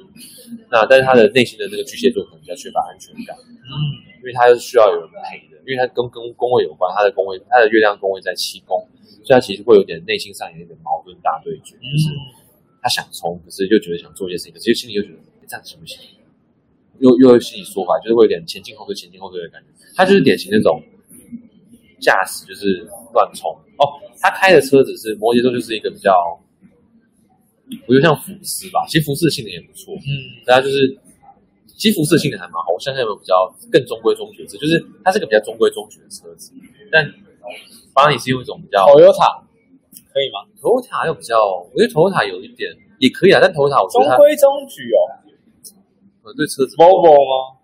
[0.71, 3.73] 那但是他的内心的那个巨蟹座可能比较缺乏安全感，嗯，
[4.21, 8.77] 因为他是需要有人陪的，因为他跟跟宫位有关，他的宫位，他的月亮宫位在七宫，
[9.25, 12.13] 所以他其实会有点内心上有一点矛盾大对决，就是
[12.83, 15.99] 他想冲，可是又觉得想做一些事情，可是心里又觉得这样行不行？
[16.99, 19.69] 又又有心里说法，就是会有点前进后退、前进后退的感觉。
[19.97, 20.83] 他就是典型那种
[22.01, 23.57] 驾驶，就是乱冲。
[23.79, 26.13] 哦，他开的车子是摩羯座，就是一个比较，
[27.87, 30.11] 我觉得像福斯吧，其实福斯的性能也不错，嗯，
[30.45, 30.99] 大家就是，
[31.79, 36.51] 其实福斯的性能还蛮好，我相信有没有比较更中规中矩的车，就是它是个比较中规中矩的车子，
[36.91, 37.07] 但
[37.95, 39.43] 巴黎是用一种比较，Toyota
[40.13, 41.39] 可以吗？Toyota 又比较，
[41.71, 44.99] 我觉得 Toyota 有一点也可以啊，但 Toyota 我觉得中规中矩哦，
[46.23, 47.58] 我，对车子，Volvo 吗？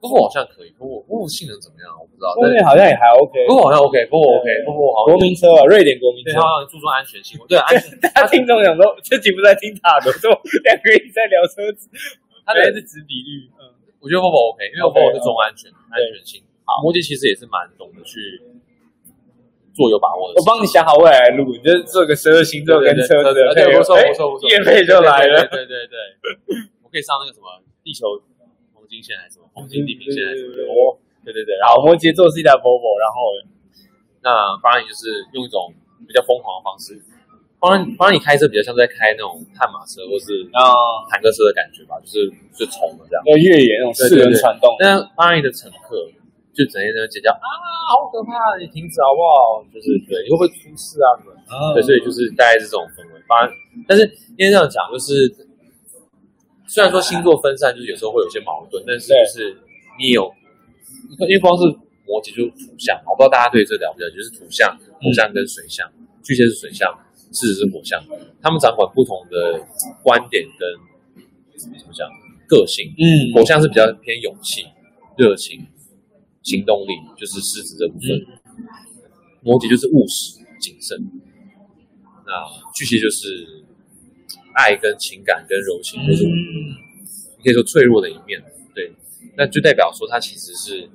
[0.00, 1.90] 不过好像可以，不过不过性能怎么样？
[1.98, 2.30] 我不知道。
[2.38, 5.10] 后面好像也还 OK，不过好像 OK，不过 OK，不过好。
[5.10, 7.34] 国民车啊，瑞典国民车，好像注重安全性。
[7.50, 7.90] 对， 安全。
[7.98, 10.30] 大家听众想说，这集不在听塔罗，说
[10.62, 11.90] 两个人在聊车子，
[12.46, 13.50] 他还是指比率。
[13.58, 16.46] 嗯，我觉得 Volvo OK，因为 Volvo 是重安全、安全性。
[16.62, 18.38] 好，摩羯其实也是蛮懂得去
[19.74, 20.38] 做有把握的。
[20.38, 25.42] 我帮你想好未来的路，你就做个十二星座跟车子，而且不错不错不错， 业配就来了。
[25.50, 25.98] 对对对，
[26.84, 27.50] 我可以上那个什么
[27.82, 28.06] 地球。
[28.98, 29.46] 黄金线还是什么？
[29.54, 30.74] 黄金地平线还是什么？
[30.74, 31.54] 哦，对对对。
[31.62, 33.30] 然后摩羯座是一台 Volvo，然后
[34.26, 35.70] 那当然就是用一种
[36.02, 36.98] 比较疯狂的方式，
[37.62, 40.66] 帮帮你开车比较像在开那种悍马车或是啊
[41.06, 42.26] 坦克车的感觉吧，就是
[42.58, 43.22] 就冲了这样。
[43.22, 44.66] 要越野那种四轮传动。
[44.82, 45.94] 那当然你的乘客
[46.50, 47.46] 就整天在那尖叫啊，
[47.94, 48.58] 好可怕！
[48.58, 49.62] 你停止好不好？
[49.70, 51.14] 就是对，你会不会出事啊？
[51.22, 51.30] 什么？
[51.78, 53.22] 对，所以就是大概是这种氛围。
[53.30, 53.46] 当然，
[53.86, 54.02] 但是
[54.34, 55.46] 因为这样讲就是。
[56.68, 59.56] 虽然说星座分散，就是有时候会有些矛盾，但是就是
[59.98, 60.30] 你有，
[61.20, 61.64] 因为光是
[62.06, 65.90] 摩羯就是土象，我不知道大家对这了不了解，就是土象、木象跟水象，
[66.22, 66.92] 巨蟹是水象，
[67.32, 67.98] 狮子是火象，
[68.40, 69.58] 他们掌管不同的
[70.02, 70.60] 观点跟
[71.56, 72.06] 怎么讲
[72.46, 72.94] 个性。
[72.98, 74.66] 嗯，火象是比较偏勇气、
[75.16, 75.66] 热情，
[76.42, 78.08] 行动力，就是狮子这部分。
[79.40, 80.98] 摩羯就是务实谨慎，
[82.26, 82.32] 那
[82.74, 83.64] 巨蟹就是
[84.54, 86.47] 爱跟情感跟柔情，或者你
[87.48, 88.36] 可以说脆弱的一面。
[88.74, 88.92] 对，
[89.36, 90.88] 那就代表说他其实是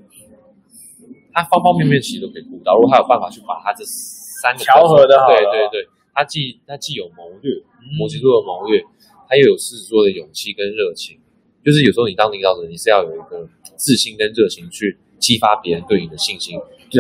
[1.34, 2.78] 他方方面面其实都可以顾到。
[2.78, 7.58] 如果他有办法去把他这三个调和的好，对对对，他既他既有谋略，
[7.98, 8.86] 摩羯座的谋略，
[9.28, 11.18] 他又有狮子座的勇气跟热情。
[11.66, 16.60] 就是有时候你当领导者，你是要有一个自信跟热情去激发别人对你的信心。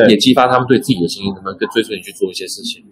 [0.09, 2.83] 也激发他们对自己的信心，他们更追随你去做一些事情。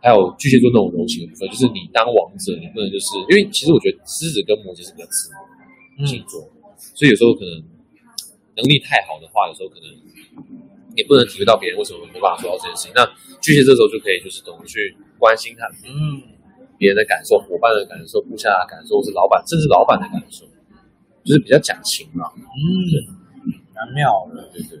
[0.00, 5.36] 还有巨蟹座那种柔情的部分，就是你当王者，你不能就是因为其实我觉得狮子跟摩羯是比较自我
[6.00, 6.56] 的星座，嗯、
[6.96, 7.52] 所以有时候可能
[8.56, 9.86] 能力太好的话，有时候可能
[10.96, 12.92] 也不能体会到别人为什么没办法做到这件事情。
[12.96, 13.04] 那
[13.44, 16.20] 巨蟹这时候就可以就是懂得去关心他，嗯，
[16.80, 20.48] 别人的感受、伙伴的感受、部下的感受，或是老板甚至老板的感受，
[21.24, 22.48] 就是比较讲情嘛，嗯，
[23.76, 24.80] 蛮妙的，对对。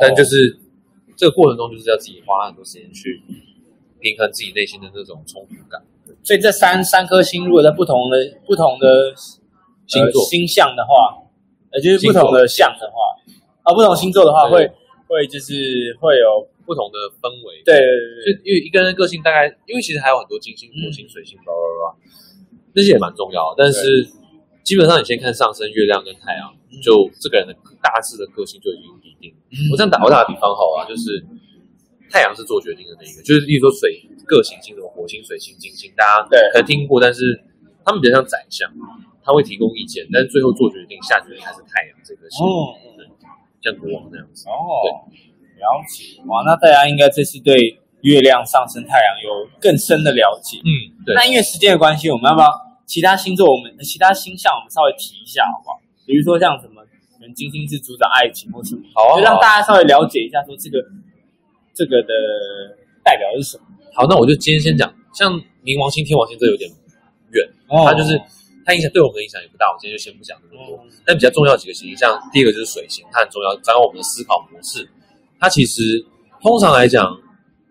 [0.00, 0.36] 但就是
[1.16, 3.20] 这个过程中，就是要自己花很多时间去
[4.00, 5.82] 平衡自己内心的那种冲突感。
[6.22, 9.14] 所以这三三颗星，如果在不同的不同的
[9.86, 11.16] 星座、呃、星象的话，
[11.70, 12.96] 呃，就是不同的象的话，
[13.62, 14.72] 啊，不同星座的话会，会
[15.08, 17.62] 会就是会有不同的氛围。
[17.64, 21.96] 对对对，因为一个人的个性大概，因为其实还有很多金星、火星、水星，巴拉巴拉，
[22.74, 23.64] 那些也蛮重要的。
[23.64, 24.06] 但是
[24.64, 28.94] 基本上你先看上升、月亮跟太阳，就这个人的大致的个性就已经。
[29.72, 31.24] 我这样打，我打个比方好啊，就是
[32.10, 37.20] 太阳是做决定的那一个，就是例如说水各行星，什么火星、水星、金星，大家可能听过，但是
[37.84, 38.68] 他们比较像宰相，
[39.22, 42.40] 他会提供意见，但是最后做决定、下决定还是太阳这颗星，
[42.96, 43.06] 对，
[43.60, 44.48] 像国王那样子。
[44.48, 45.18] 哦，对，
[45.60, 46.20] 了解。
[46.26, 50.58] 哇，那大家应该这次对月亮上升、太阳有更深的了解。
[50.64, 51.14] 嗯，对。
[51.14, 52.48] 那因为时间的关系，我们要不要
[52.86, 53.50] 其他星座？
[53.50, 55.80] 我们其他星象我们稍微提一下好不好？
[56.06, 56.76] 比如说像什么？
[57.36, 60.78] 金星是主宰爱情或什么，好啊，就让大家稍微了解一下，说这个
[61.78, 62.10] 这个的
[63.06, 63.62] 代表是什么。
[63.94, 65.30] 好，那我就今天先讲，像
[65.62, 66.66] 冥王星、天王星这有点
[67.30, 68.18] 远，哦、它就是
[68.66, 69.70] 它影响对我们的影响也不大。
[69.70, 70.82] 我今天就先不讲那么多。
[70.82, 74.82] 嗯、但比较重要几个行星，像第一个就是水星，它很重要，掌握我们的思考模式。
[75.38, 76.02] 它其实
[76.42, 77.06] 通常来讲，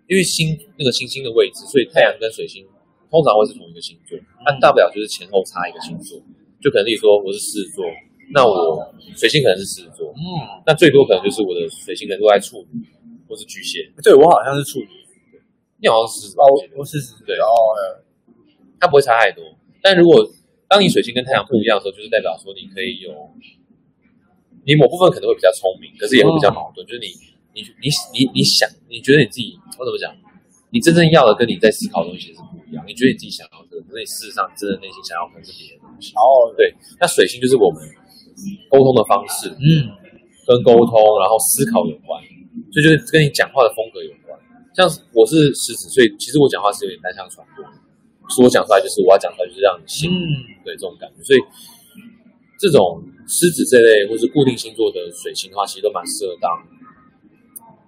[0.07, 2.63] 因为星那个星星的位置，所以太阳跟水星
[3.11, 6.15] 通常会是同一个星座，但大不了就是前后差一个星座，
[6.63, 7.83] 就可能例如说我是狮子座。
[8.31, 8.75] 那我
[9.15, 12.83] 水星可能是狮子座，嗯，那最多可能就是我的水星可能都在处女
[13.27, 13.91] 或是巨蟹。
[14.03, 14.89] 对，我好像是处女，
[15.81, 16.43] 你好像是哦，
[16.77, 17.47] 我是狮子，对哦，
[18.79, 19.43] 它不会差太多。
[19.81, 20.25] 但如果
[20.67, 23.11] 当你水星跟太阳不一样的时候，就是代表说你可以有，
[24.65, 26.85] 你某部分可能会比较聪明，可是也会比较矛盾。
[26.87, 27.07] 就是你
[27.53, 30.15] 你你你你想，你觉得你自己我怎么讲？
[30.69, 32.83] 你真正要的跟你在思考的东西是不一样。
[32.87, 36.11] 你觉得你自己想要的，可是你事实上真的内心想要的是别的东西。
[36.15, 37.81] 哦，对，那水星就是我们。
[38.69, 39.89] 沟通的方式，嗯，
[40.45, 42.21] 跟沟通，然后思考有关，
[42.71, 44.37] 所以就是跟你讲话的风格有关。
[44.75, 47.65] 像我是狮子，所以其实我讲话是有点单向传播，
[48.29, 51.23] 所以我讲出来就是我要讲出来就是让你信，嗯，对这种感觉。
[51.23, 51.39] 所以
[52.59, 56.51] 这种狮子这类或是固定星座的水星的话，其实都蛮适合当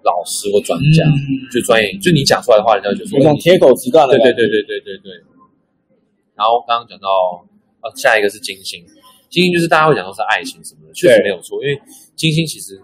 [0.02, 1.86] 老师或专家，嗯、就专业。
[2.02, 4.18] 就你讲出来的话，人家就说那种铁口直断的。
[4.18, 5.12] 对对对对对对对。
[6.34, 7.06] 然后刚刚讲到，
[7.82, 8.82] 呃，下一个是金星。
[9.28, 11.62] 金星就是大家会讲到是爱情什么的，确实没有错。
[11.62, 11.80] 因为
[12.16, 12.80] 金星其实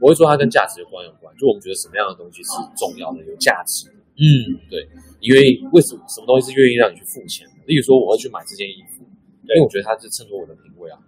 [0.00, 3.96] 我会说它跟价值观有关，就我们觉得什么样的东西是重要的、有价值的。
[4.16, 4.88] 嗯，对。
[5.20, 7.64] 因为为什么什么东西是愿意让你去付钱的？
[7.66, 9.02] 例如说，我会去买这件衣服，
[9.48, 10.98] 因为我觉得它是衬托我的品味啊，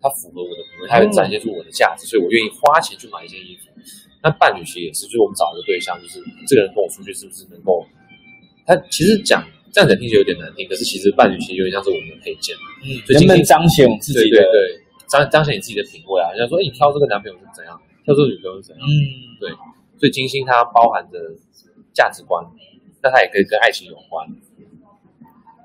[0.00, 3.72] 它符合我的品味，它会展现出我的价值，所以我愿意花钱去买一件衣服。
[4.22, 7.84] 那伴侣其实也是，就是我们找一个对象，就是这个人跟我出去是不是能够？
[8.64, 9.42] 他其实讲。
[9.72, 16.32] 这样讲听起来有点难听，可是其实伴侣其实有点像是我们的配件，嗯，能不能彰显我自己的，对对对，彰彰显你自己的品味啊。
[16.32, 17.76] 人家说，哎，你挑这个男朋友是怎样，
[18.06, 18.94] 挑这个女朋友是怎样，嗯，
[19.42, 19.50] 对。
[19.98, 21.18] 所以金星它包含着
[21.92, 22.46] 价值观，
[23.02, 24.22] 那它也可以跟爱情有关。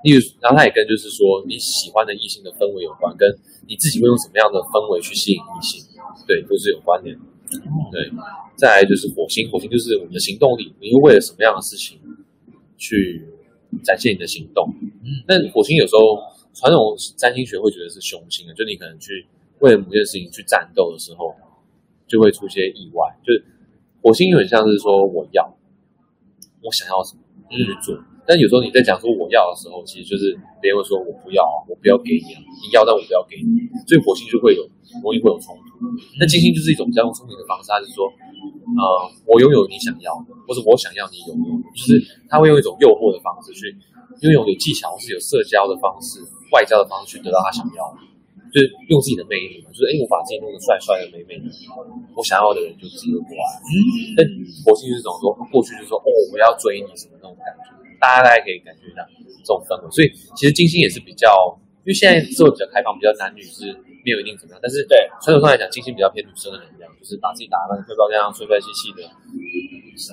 [0.02, 3.30] 例如，然后它也跟就是说你喜欢的异性的氛围有关，跟
[3.68, 5.86] 你自己会用什么样的氛围去吸引异性，
[6.26, 7.16] 对，都是有关联。
[7.92, 8.10] 对，
[8.56, 12.00] 再来就是火星，火星就是我们的行动力，你会为了什么样的事情
[12.76, 13.28] 去。
[13.82, 14.68] 展现你的行动，
[15.02, 16.20] 嗯但火星有时候
[16.52, 19.26] 传统占星学会觉得是凶星的，就你可能去
[19.60, 21.34] 为了某件事情去战斗的时候，
[22.12, 23.08] 就会出现意外。
[23.24, 23.40] 就是
[24.04, 25.40] 火星有点像是说我要，
[26.60, 34.68] 我想要什么就去做，嗯、但有时候你在讲说我要的时候，其实就是别人会说我不要，我不要给你，你要但我不要给你，所以火星就会有
[35.00, 35.80] 容易会有冲突。
[36.20, 38.04] 那金星就是一种比较用聪明的方式，它就是说。
[38.72, 38.82] 呃，
[39.26, 41.92] 我拥有你想要的，或者我想要你拥有，就是
[42.26, 43.68] 他会用一种诱惑的方式去，
[44.22, 46.24] 拥有有技巧或是有社交的方式、
[46.56, 47.98] 外交的方式去得到他想要的。
[48.52, 51.48] 就是用自己的魅力嘛，就是哎，我把自己弄得帅帅的、美美的，
[52.12, 53.48] 我想要的人就自己过来。
[53.64, 53.72] 嗯，
[54.12, 54.20] 但
[54.62, 57.64] 火星就是这种说，过去就是说哦，我要追你什么那种感觉，
[57.96, 59.00] 大家大概可以感觉到
[59.40, 59.88] 这种氛围。
[59.88, 61.32] 所以其实金星也是比较，
[61.82, 63.72] 因为现在社会比较开放，比较男女是
[64.04, 69.00] 没有一定怎么样，但是对传统上来讲，金星比较偏女生的能量，就是把自己打扮的漂漂亮亮、帅帅气气的。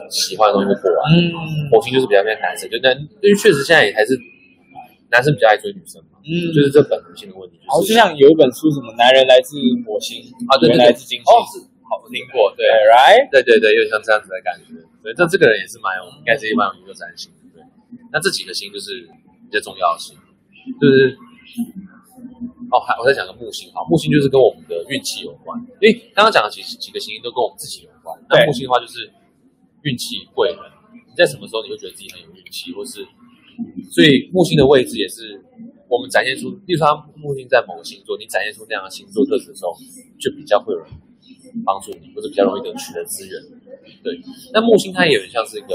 [0.10, 1.36] 喜欢的东西就过来，嗯，
[1.72, 4.16] 火星就是比较偏男生，就但因为确实现在也还是
[5.12, 7.58] 男生比较爱追女生嘛，嗯，就是这本能性的问题。
[7.64, 14.76] 然后就像有一本书，什么男人来自火星啊，对对对，来自金星，哦，是好听过，对，right，对对对，有点像这样子的感觉。
[15.02, 17.64] 对，这这个人也是蛮有，应该是一蛮有一个占星，对。
[18.12, 19.08] 那这几个星就是
[19.48, 20.18] 比较重要的星，
[20.80, 21.16] 就是
[22.72, 28.14] 哦，还我再讲个木星，哈，木星就是跟我们的运气有关，因为刚刚讲的几几个星星都跟我们自己有关。
[28.30, 29.12] 那木星的话就是。
[29.84, 30.60] 运气贵人，
[30.92, 33.00] 你在什么时候你会觉得自己很有运气，或是
[33.90, 35.42] 所以木星的位置也是
[35.90, 39.74] 我们展现出，例如说他木星在某个星座，你展现出那样的星座特质的时候，
[40.22, 40.88] 就比较会有人
[41.66, 43.34] 帮助你，或者比较容易得取得资源。
[44.06, 44.14] 对，
[44.54, 45.74] 那木星它也有点像是一个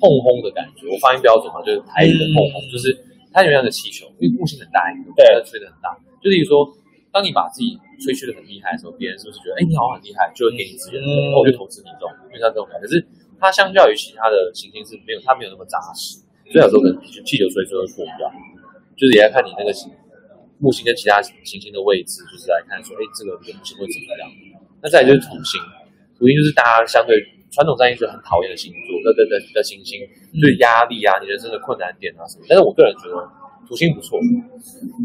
[0.00, 2.88] 碰轰的感觉，我发音标准嘛，就是台语的碰轰，就是
[3.30, 5.92] 它有点像个气球，因为木星很大一个，对，它吹得很大，
[6.24, 6.64] 就例如说，
[7.12, 10.96] 当你把自己吹嘘的很厉害的时候，别人是不是觉得，哎，你好像很厉害，就会给你资源，
[11.36, 12.88] 我就投资你这种，就像这种感觉。
[12.88, 13.04] 可是
[13.36, 18.26] 它相较于其他的行星是没有，它没有那么扎实，所以有时候可能气球吹吹会破掉。
[18.98, 19.70] 就是也要看你那个
[20.58, 24.26] 木星跟其他行星的位置，就是来看说，哎，这个木星会怎么样。
[24.82, 25.60] 那再来就是土星，
[26.18, 27.14] 土星就是大家相对
[27.50, 30.00] 传统占星就很讨厌的星座，的的的的行星，
[30.34, 32.44] 就是压力啊，你人生的困难点啊什么。
[32.48, 33.16] 但是我个人觉得。
[33.68, 34.18] 土星不错，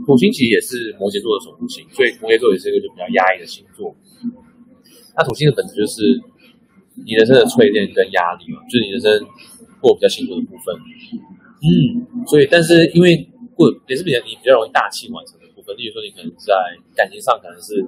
[0.07, 3.93] 土星其实也是摩羯座的守护星，所以摩羯座也是一个就比较压抑的星座。
[5.17, 5.99] 那土星的本质就是
[7.03, 9.11] 你人生的淬炼跟压力嘛，就是你人生
[9.83, 10.71] 过比较辛苦的部分。
[11.59, 13.11] 嗯，所以但是因为
[13.51, 16.55] 过也是比较你比较容易大器晚成的部分，例如说你可能在
[16.95, 17.83] 感情上可能是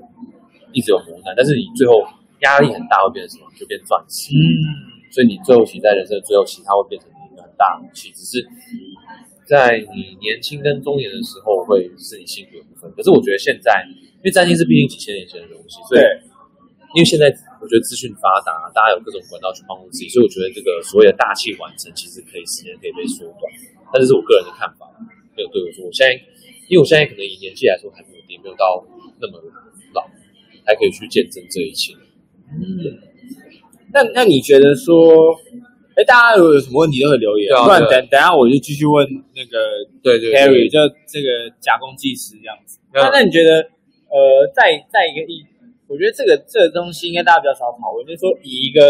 [0.75, 2.03] 一直有磨难，但是你最后
[2.43, 3.47] 压力很大会变成什么？
[3.55, 4.35] 就变钻石。
[4.35, 4.43] 嗯，
[5.07, 8.43] 所以你最后其实在人生的最后期，它会变成一个很大的武器，只是。
[9.45, 12.91] 在你年轻跟中年的时候，会是你辛苦的部分。
[12.97, 13.85] 可是我觉得现在，
[14.17, 16.01] 因为占星是毕竟几千年前的东西，所以
[16.95, 17.29] 因为现在
[17.65, 23.49] 我觉得资讯发达，大家有各种管道去帮助自己，所以我觉得这个所谓的大器晚成，其实可以时间可以被缩短。
[23.89, 24.85] 但这是我个人的看法，
[25.33, 25.81] 没有对我说。
[25.81, 26.13] 我现在，
[26.69, 28.85] 因为我现在可能以年纪来说还没有，也没有到
[29.17, 29.41] 那么
[29.97, 30.05] 老，
[30.61, 31.97] 还可以去见证这一切。
[32.53, 33.01] 嗯，
[33.89, 35.33] 那那你觉得说？
[35.95, 40.75] 哎，大家如果有什么问题都可以留言，不然等等下我就继续问那个对对 Harry 就
[41.07, 42.77] 这个假公济私这样子。
[42.91, 43.63] 那那你觉得，
[44.11, 45.39] 呃，在在一个一，
[45.87, 48.81] 我觉得这个这个东西应该大家比较少讨论，就是说以一个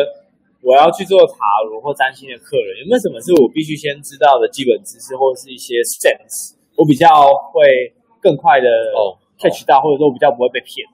[0.62, 1.36] 我要去做塔
[1.70, 7.08] 罗或占星的客人，有没有什么是我必须先知道的基本知识，或者是一些 sense，我比较
[7.52, 7.64] 会
[8.22, 8.68] 更快的
[9.38, 10.88] catch 到，或者说我比较不会被骗，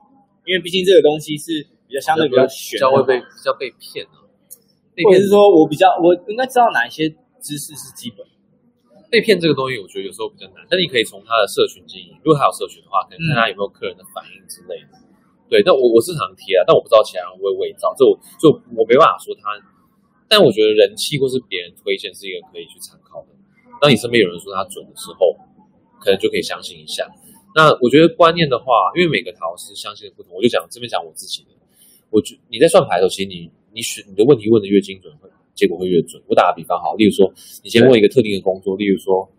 [0.45, 4.17] 因为毕竟这个东西是比较相对比较玄，比较会被比较被骗的。
[5.05, 7.07] 或者是说我比较，我应该知道哪一些
[7.39, 8.19] 知识是基本。
[9.09, 10.63] 被骗这个东西，我觉得有时候比较难。
[10.69, 14.99] 但你可以从他的社群经营，如果他有社群的话，可以看他有没有客人的反应之类的。
[15.51, 18.47] 对，但我我是常贴啊，但我不知道其他人会不会伪造，这我就
[18.79, 19.51] 我没办法说他。
[20.31, 23.35] 但我觉得人气或是别人推荐是一个可以去参考的。
[23.83, 25.35] 当你身边有人说他准的时候，
[25.99, 27.03] 可能就可以相信一下。
[27.53, 31.49] 那我觉得观念的话，因为每个塔罗师相信的不同，我就讲这边讲我自己的。
[32.09, 33.51] 我觉你在算牌的时候，其实你。
[33.73, 36.21] 你选你的问题问的越精准，会结果会越准。
[36.27, 37.33] 我打个比方，好，例如说，
[37.63, 39.31] 你先问一个特定的工作，例如说，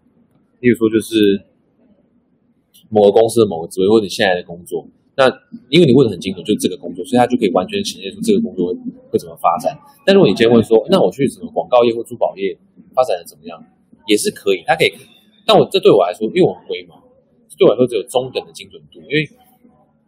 [0.61, 1.45] 例如说就是
[2.89, 4.89] 某个公司的某个职位，或者你现在的工作。
[5.17, 5.29] 那
[5.69, 8.79] 因为你问的很清楚，就是这个工作，所以他就可以完全呈现出这个工作会
[9.11, 9.77] 会怎么发展。
[10.05, 12.57] 但如果你今天问说，那我去什么广告业或珠宝业
[12.95, 13.63] 发展的怎么样，
[14.07, 14.93] 也是可以，他可以。
[15.47, 16.97] 但我这对我来说，因为我很龟毛，
[17.49, 19.29] 这对我来说只有中等的精准度，因为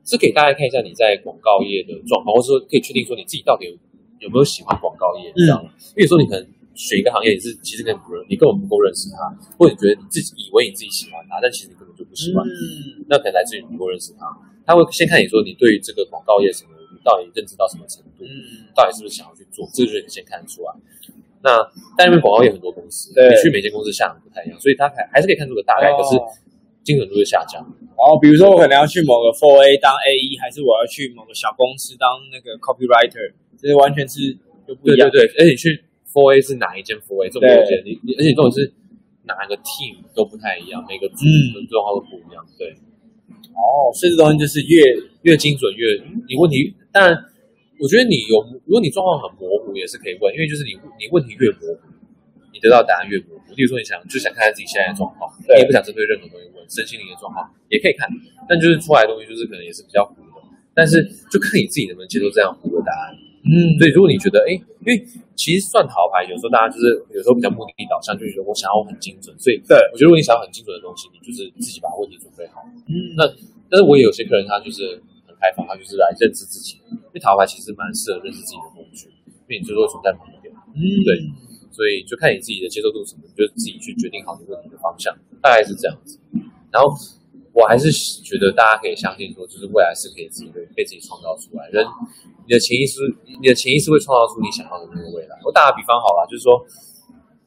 [0.04, 3.72] 是给大家看一下你在广告业的状况，或者说可以确定说你自己到底有。
[4.20, 5.28] 有没有喜欢广告业？
[5.36, 5.60] 这样，
[5.92, 6.40] 因为有时候你可能
[6.72, 9.28] 选一个行业，你是其实根本不认，你根本不够认识他，
[9.58, 12.40] 或者你觉得你自己以为你自己喜欢它，但其实你根本就不喜欢。
[12.40, 14.24] 嗯，那可能来自于你不够认识他。
[14.66, 18.24] 他会先看你说你对于这个广告业什么，你到底认知到什么程度？
[18.24, 19.68] 嗯，到底是不是想要去做？
[19.72, 20.72] 这个就是你先看得出来。
[21.42, 21.60] 那
[21.96, 26.16] 但因为广告业很多公司，你去每间公司下场不太一样，所以他还还是可以看出个大概，可是
[26.82, 27.60] 精准度会下降。
[27.96, 33.32] 然后比如说我可能要去某个 Four A 当 AE，还是我要去某个小公司当那个 copywriter。
[33.56, 34.36] 这完全是
[34.66, 38.74] 就不一样，对对对，而且你去 4A 是哪一间 Four A 这么多间，你你而且这种是
[39.24, 42.76] 哪个 team 都不太一样，每个组的状况都不一样，对。
[43.54, 44.82] 哦，所以这东西就是越
[45.22, 45.86] 越精准越，
[46.26, 47.14] 你问题当然，
[47.78, 51.86] 我觉得你有，如果你状况很模糊也是可以问，因为就是你你问题越模糊，
[52.52, 53.54] 你得到答案越模糊。
[53.54, 58.10] 比如说你想就想看看自己现在的状况，你也不想针对任何东西问，身心灵的状况也可以看，
[58.50, 60.42] 但就是出来的东西就是可能也是比较糊的，
[60.74, 60.98] 但是
[61.30, 63.14] 就看你自己能不能接受这样糊的答案。
[63.44, 64.96] 嗯，所以如果你觉得哎，因为
[65.36, 72.64] 其实算塔罗牌有时候大家就是有时候比较目的地导向，就是说我想要很精准，所以对我觉得如果你想要很精准的东西，你就是自己把问题准备好。
[72.88, 73.28] 嗯，那
[73.68, 74.96] 但是我也有些客人他就是
[75.28, 79.12] 很开放，他就是来认识自己，因为塔罗牌其实蛮适合认识自己的工具，
[79.48, 80.34] 因为你最多存在朋友。
[80.74, 81.14] 嗯，对，
[81.70, 86.18] 所以就看你自己的接受度什么，你就自己去决定好你问题的方向，大概是这样子。
[86.72, 86.90] 然后
[87.54, 87.86] 我还是
[88.26, 91.86] 觉得大家可以相信说，就是未来是可以自己被被自己创造出来，人。
[92.44, 92.98] 你的潜意识，
[93.40, 95.38] 你的潜意识会创造出你想要的那个未来。
[95.46, 96.58] 我打个比方好了，就是说，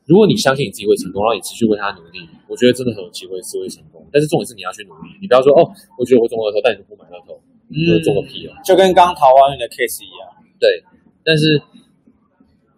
[0.07, 3.99] 如果你相信你自己会成功，然后你持续为他努力，我觉得真的很有机会是会成功。
[4.09, 5.67] 但是重点是你要去努力，你不要说哦，
[5.99, 7.35] 我觉得我中了头，但你不买乐透，
[7.69, 8.55] 嗯，中个屁啊！
[8.63, 10.23] 就跟刚桃花运的 case 一样。
[10.57, 10.81] 对，
[11.21, 11.61] 但是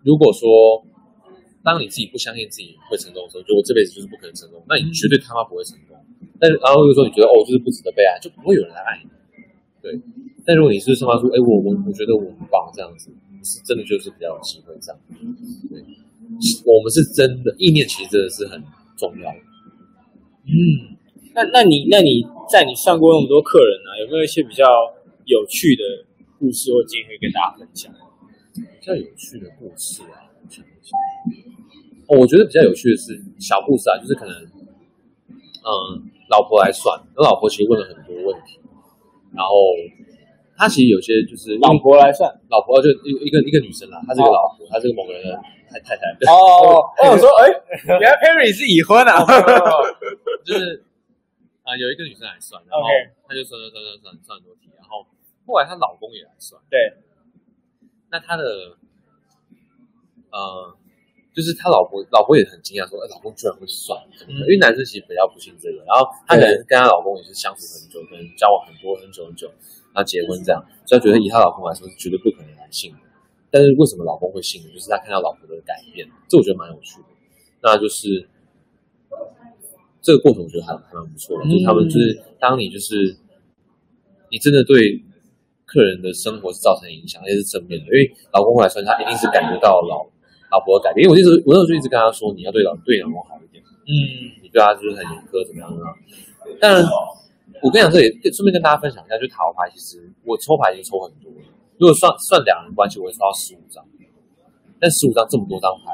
[0.01, 0.49] 如果说
[1.63, 5.88] 当你自己不相信自己会成功的时候，就我这辈子就是不可能成功，那你绝对他妈不会成功。
[6.39, 9.09] 但是然后又说你觉得哦，就是不值得被爱，就不会有人来爱你。
[9.81, 9.99] 对。
[10.45, 13.11] 但如果你是散发出，哎，我我我觉得我很棒，这样子
[13.43, 14.99] 是真的，就是比较有机会这样。
[15.69, 15.77] 对，
[16.65, 18.63] 我们是真的意念，其实真的是很
[18.97, 19.29] 重要。
[20.47, 20.97] 嗯，
[21.35, 24.65] 那那你那你在你上过那么多客人呢、啊，有没有一些比较
[25.25, 25.83] 有趣的
[26.39, 27.93] 故事或经历跟大家分享？
[28.55, 30.97] 比较有趣的故事啊，我想一下
[32.07, 34.33] 哦，我觉得比较有趣的是小故事啊，就是可能，
[35.61, 38.59] 嗯，老婆来算，我老婆其实问了很多问题，
[39.35, 39.53] 然后。
[40.59, 45.31] 他其实有些就是老婆来算，老婆就一一个一个女生啦，她是个老婆，她是个某个人的
[45.71, 46.11] 太太太。
[46.27, 47.47] 哦， 我说，哎，
[47.87, 49.23] 原来 Perry 是已婚啊，
[50.43, 50.83] 就是
[51.63, 52.83] 啊，有一个女生来算，然后
[53.25, 55.07] 她就算算算算算很多题，然后
[55.47, 56.91] 后来她老公也来算，对，
[58.11, 58.75] 那她的
[60.35, 60.75] 呃，
[61.33, 63.95] 就是他老婆，老婆也很惊讶，说，哎，老公居然会算，
[64.27, 69.47] 因为男生其实比较不信这个，然后他可能跟她老公也是相处很久，可能交往很多很久很久。
[69.89, 72.99] 然后结婚这样，所以他觉得以他老公来说是绝对不可能来信的。
[73.49, 74.69] 但是为什么老公会信呢？
[74.71, 77.07] 就是他看到老婆的改变，这我觉得蛮有趣的。
[77.61, 78.27] 那就是
[79.99, 81.43] 这个过程，我觉得还还蛮不错的。
[81.45, 83.17] 嗯、就是他们就是当你就是
[84.29, 84.77] 你真的对
[85.65, 87.85] 客人的生活是造成影响，而且是正面的。
[87.87, 90.05] 因为老公会来算，他一定是感觉到老
[90.51, 91.03] 老婆的改变。
[91.03, 93.63] 因为我一直我那时候就一直跟他说，你要对老对老公好一点。
[93.63, 93.93] 嗯，
[94.41, 95.91] 你对他就是很严苛，怎么样怎么样。
[96.59, 96.83] 但。
[97.59, 101.43] 我跟你讲，这里顺便跟大家分享一下，就塔罗牌，其实我抽牌已经抽很多了。
[101.75, 103.83] 如果算算两人关系，我会抽到十五张，
[104.79, 105.91] 但十五张这么多张牌，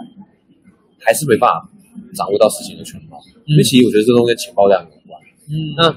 [1.02, 1.66] 还是没办法
[2.14, 3.18] 掌握到事情的全貌。
[3.18, 5.18] 嗯、因为其实我觉得这东西跟情报量有关。
[5.50, 5.90] 嗯，那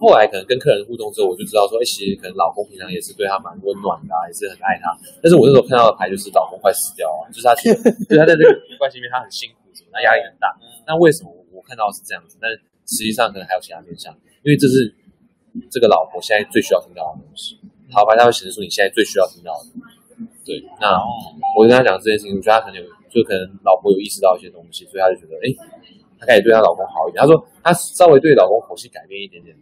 [0.00, 4.88] 后来可能跟客人互动之后，我就知道说，哎，其实可能老公平常也是对她蛮温暖的、啊，也是很爱她。
[5.20, 7.52] 但是我那时候看到的牌就是老公快死掉了，就是他，
[8.08, 8.48] 就是他在这个
[8.80, 10.48] 关系里面他很辛苦，什么，他压力很大。
[10.88, 12.40] 那为什么我看到的是这样子？
[12.40, 12.48] 但
[12.88, 14.08] 实际上可能还有其他面向。
[14.40, 14.88] 因为这是
[15.70, 17.60] 这个老婆现在最需要听到的东西，
[17.92, 19.68] 塔罗牌它会显示出你现在最需要听到的。
[20.48, 20.96] 对，那
[21.56, 25.52] 我跟他讲这件事情，我觉得他可能有，就可能老婆有意识到一些东西，所以他就觉得，哎，
[26.18, 27.20] 他开始对他老公好一点。
[27.20, 29.54] 他说他稍微对老公口气改变一点点，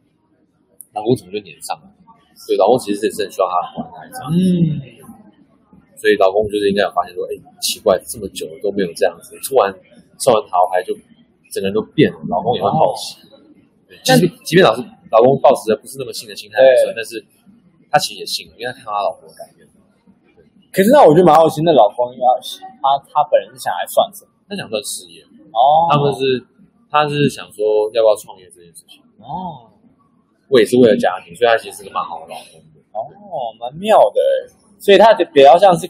[0.94, 1.86] 老公怎么就黏上了？
[2.38, 4.06] 所以，老公其实是很需要他的关爱。
[4.30, 4.78] 嗯，
[5.98, 9.74] 所以老公就是应该有发现说，哎，奇怪，这么久了都没有这样子，突然
[10.18, 10.94] 算完塔罗牌就
[11.50, 13.18] 整个人都变了，老公也会好奇。
[14.04, 14.80] 即便即便老是
[15.10, 16.56] 老公抱持着不是那么信的心态
[16.94, 17.18] 但是
[17.90, 19.66] 他其实也信了，因为他看到他老婆的改变。
[20.70, 24.30] 可是那我觉得蛮好奇，那老公要他他本人是想来算什么？
[24.48, 26.46] 他想算事业哦，他们是
[26.88, 29.74] 他是想说要不要创业这件事情哦。
[30.48, 34.20] 我也是为了家庭，所以他其实是个蛮好的老公的哦，蛮妙的。
[34.78, 35.86] 所以他就比较像是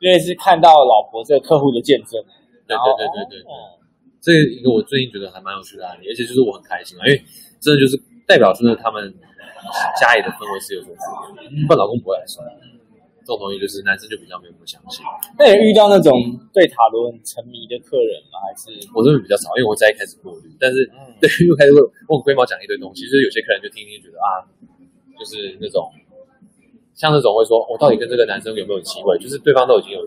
[0.00, 2.22] 因为是看到老婆这个客户的见证，
[2.66, 3.46] 对对对对对。
[4.20, 7.22] 这一个我最近觉得还蛮有趣的案例，而且就是我很开心啊，因为
[7.60, 9.14] 真的就是代表真的他们
[10.00, 12.44] 家里的氛围是有所不然老公不会来算。
[13.26, 15.02] 这种东西就是男生就比较没有那么相信。
[15.34, 16.14] 那有遇到那种
[16.54, 18.38] 对塔罗很沉迷的客人吗？
[18.46, 21.82] 还是我这边比较少，因为我在一开始过滤，但是、嗯、对又开始问
[22.14, 24.46] 问龟毛讲一堆东西，就是有些客人就听听觉得啊，
[25.18, 25.90] 就是那种
[26.94, 30.06] 像那种会说我、哦、到底跟这个男生有没有机会，就是对方都已经有。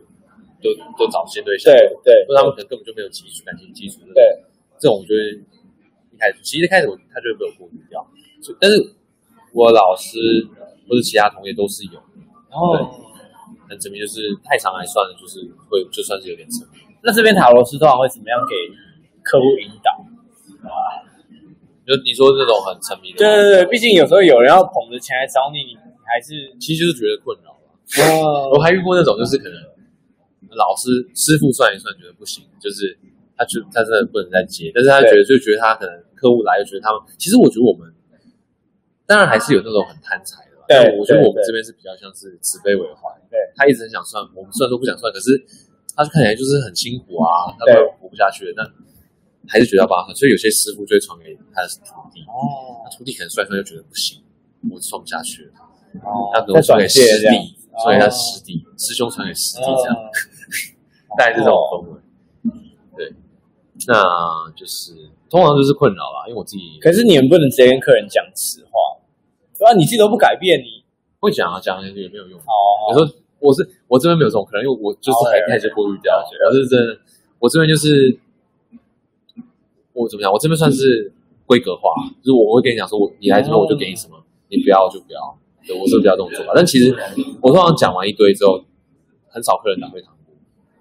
[0.62, 0.68] 都
[0.98, 4.22] 都找新对象，对对，因为他们可能根本就没有基础感情基础，对，
[4.78, 8.06] 这种我觉得一开始其实一开始我他就会被我过滤掉，
[8.60, 8.76] 但是
[9.54, 10.20] 我老师
[10.84, 11.94] 或者其他同学都是有，
[12.52, 12.76] 然后
[13.70, 15.40] 很证明就是太长来算了，就是
[15.70, 16.82] 会就算是有点沉迷。
[17.06, 18.56] 那这边塔罗斯通常会怎么样给
[19.22, 19.94] 客户引导
[20.68, 21.06] 啊？
[21.86, 27.72] 就你说这种很沉迷的，对对对，毕竟有时候有人要捧着钱来找你，你还是其实就是觉得困扰吧。
[28.02, 29.56] 哇，我还遇过那种就是可能。
[30.58, 32.98] 老师师傅算一算觉得不行，就是
[33.38, 37.86] 他就他真的不能再接，但是他觉得就觉得他可能客户来就觉得他们，其实我觉得我们
[39.06, 45.34] 当然还是有那种很贪财的，对，我觉得我们这边是比较像是慈悲为怀，对，他一直很想算，我们虽然说不想算，可是
[45.98, 48.62] 他就看起来就是很辛苦啊，他快活不下去了，那
[49.50, 54.22] 还是觉得要帮他，所以有些师傅就会传给他的徒弟，哦，他徒弟可能算一算就觉得不行，
[54.70, 55.52] 我算不下去了，
[56.06, 57.58] 哦，他可能传给师弟。
[57.80, 59.96] 所以他师弟、师兄传给师弟这样，
[61.18, 62.02] 大概是这种氛围。
[62.98, 63.14] 对，
[63.88, 64.92] 那就是
[65.30, 66.78] 通常就是困扰啦，因为我自己。
[66.82, 68.99] 可是你们不能直接跟客人讲实话，
[69.60, 69.76] 对啊？
[69.76, 70.82] 你自己都不改变，你
[71.20, 72.40] 会讲啊，讲也没有用。
[72.40, 72.90] 哦。
[72.92, 76.16] 有时候我是我这边没有这种可能，因为我就是还开始过滤掉。
[76.48, 76.98] 我是真的，
[77.40, 78.18] 我这边就是
[79.94, 80.32] 我怎么讲？
[80.32, 81.12] 我这边算是
[81.46, 81.92] 规格化，
[82.24, 84.16] 就是我会跟你讲说，我你来这边我就给你什么，
[84.48, 85.20] 你不要就不要。
[85.68, 86.96] 对，我是比较这种做法，但其实
[87.42, 88.64] 我通常讲完一堆之后，
[89.28, 90.34] 很少客人打退堂鼓。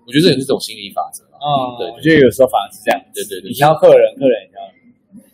[0.07, 1.77] 我觉得这也是这种心理法则啊。
[1.77, 3.01] 对，我觉得有时候反而是这样。
[3.13, 4.57] 对对对，你挑客人，客人挑。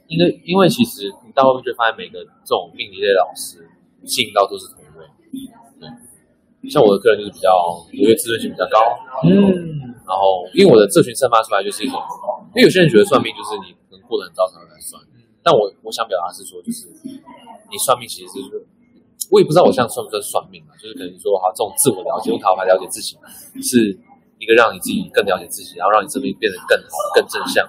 [0.09, 3.67] 因为因为其实你到后面就会发现，每个这种命理类老师
[4.07, 5.05] 吸引到都是同类。
[5.81, 7.51] 对，像我的客人就是比较，
[7.93, 8.79] 有些自尊心比较高。
[9.27, 9.93] 嗯。
[10.05, 11.99] 然后，因为我的这群散发出来就是一种，
[12.55, 15.01] 因为有些人觉得算命就是你可能过得很糟才会来算，
[15.43, 16.87] 但我我想表达是说，就是
[17.73, 18.67] 你算命其实是。
[19.33, 23.17] 我也不知道我像算不算算命啊，就是可能说哈，这种自我了解，用塔罗牌了解自己，
[23.65, 23.89] 是
[24.37, 27.65] 一个让你自己更了解自己，然后让你生命变得更好、更正向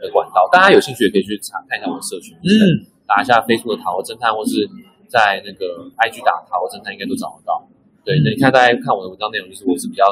[0.00, 0.48] 的管道。
[0.50, 4.68] 大家有兴趣也可以去查看一下我的社群，嗯，打一下 Facebook 的塔罗侦探，或是
[5.08, 7.62] 在那个 IG 打塔罗侦探，应该都找得到。
[8.04, 10.04] 对，那你看大家看我的文章内容，就是我是比较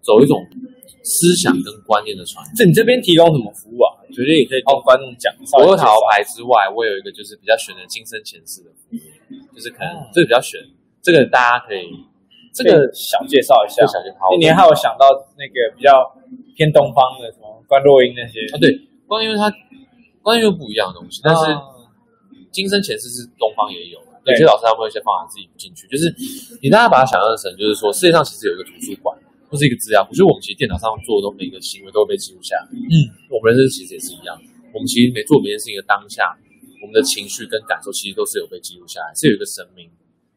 [0.00, 0.38] 走一种
[1.02, 2.52] 思想跟观念的传递。
[2.54, 3.98] 这你这边提供什么服务啊？
[4.06, 5.32] 我觉得也可以跟观众讲。
[5.46, 9.00] 除了塔罗牌之外，我有一个就是比较选的今生前世的服务。
[9.56, 10.60] 就是可能这个比较选，
[11.00, 11.88] 这个大家可以
[12.52, 13.80] 这个小介绍一下。
[13.86, 14.18] 小介绍。
[14.38, 15.08] 你还有想到
[15.38, 16.14] 那个比较
[16.54, 18.60] 偏东方的什么观落阴那些啊？
[18.60, 19.50] 对，观音它
[20.20, 21.42] 观音又不一样的东西，但是
[22.56, 25.84] 今生前世是东方也有，有些老师他们会先放他自己不进去。
[25.92, 26.08] 就是
[26.64, 29.12] 你大家把它想象成，就是说世界上其实有一个图书馆
[29.52, 32.64] 或是一个资料库，就是我们其实电脑上做的每一个行为都会被记录下来。
[32.72, 34.32] 嗯，我们人生其实也是一样，
[34.72, 36.32] 我们其实每做每件事情的当下。
[36.80, 39.84] 我们的情绪跟感受其实都是有被记录下来，是有一个神明，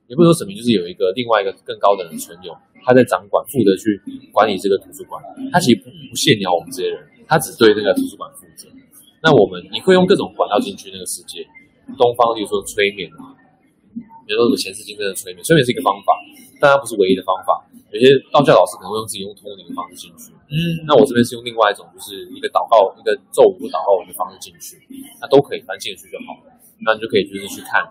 [0.07, 2.51] 也不是说神明，就是有一个另外一个更高等的人存有，
[2.83, 3.95] 他在掌管，负责去
[4.31, 5.21] 管理这个图书馆。
[5.51, 8.67] 他其实不不限鸟我们这些人，他只对那个图书馆负责。
[9.21, 11.45] 那我们你会用各种管道进去那个世界，
[11.97, 13.33] 东方比如说催眠啊，
[14.27, 16.13] 比如说什么前世今生的催眠，催眠是一个方法，
[16.59, 17.65] 但它不是唯一的方法。
[17.89, 24.77] 有些道教老师可能会用自己用通灵的方式进去，嗯，那我这边是用另外一种，就是一个祷告、一个咒语或祷告文的方式进去，
[25.17, 26.53] 那都可以，反正进得去就好了。
[26.85, 27.81] 那你就可以就是去看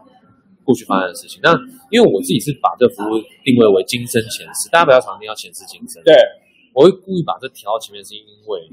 [0.63, 1.43] 过去发生的事情。
[1.43, 1.51] 那
[1.91, 5.99] 因为我自己是把这个服务定位为今生前世，大家不要常听到前世今生。
[6.07, 6.15] 对，
[6.71, 8.71] 我会故意把这调到前面，是因为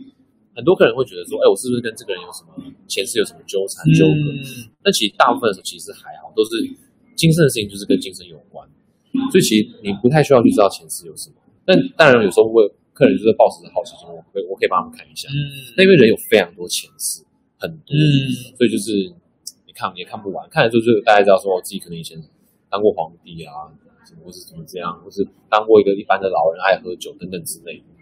[0.56, 2.56] 很多客人会觉得说，哎，我是不是跟这个人有什么
[2.88, 4.28] 前世有什么纠缠纠葛？
[4.82, 6.52] 那、嗯、其实大部分的时候其实还好，都是
[7.16, 8.64] 今生的事情，就是跟今生有关。
[9.32, 11.36] 所以其实你不太需要去知道前世有什么，
[11.66, 15.28] 但当然有时候会客人就是抱持着好奇心，我可以我可以帮他们看一下。
[15.28, 17.24] 嗯，那因为人有非常多前世，
[17.60, 18.92] 很多，嗯，所以就是
[19.68, 22.16] 你看也看不完，看了之后就大家知道说，我自己可能以前
[22.70, 23.68] 当过皇帝啊，
[24.24, 27.95] 或是怎么这样，或是当过一个一般的老人，爱喝酒等等之类的。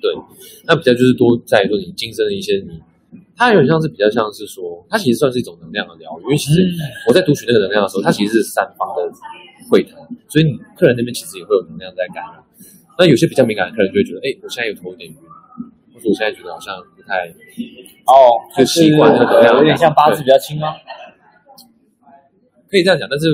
[0.00, 0.14] 对，
[0.64, 2.80] 那比较就是多在于说你今生的一些你，
[3.36, 6.62] 它有点像是比较像是说，它其实算是一种能量的疗愈，因为其实
[7.08, 9.10] 我在读取那个能量的时候，它其实是三方的。
[9.70, 12.42] 会谈，所以你客人那边其实也会有能量在感染。
[12.96, 15.16] 那有些比较敏感的客人就会觉得，哎，我现在有头有点晕，
[15.92, 17.28] 或者我现在觉得好像不太
[18.08, 20.72] 哦，就习惯那个能量，有点像八字比较轻吗？
[22.70, 23.28] 可以这样讲，但是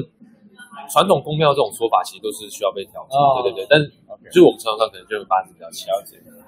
[0.91, 3.15] 传统宫庙这种说法其实都是需要被调整。
[3.15, 3.87] 哦、对对对，但是
[4.35, 5.87] 就我们传统上可能就会八字比较轻。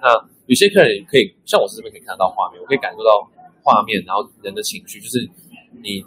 [0.03, 0.13] 那
[0.47, 3.23] 有些客人也可以，像我是这边可以看到画面，我可以感受到
[3.63, 5.29] 画面，然后人的情绪，就是
[5.83, 6.05] 你。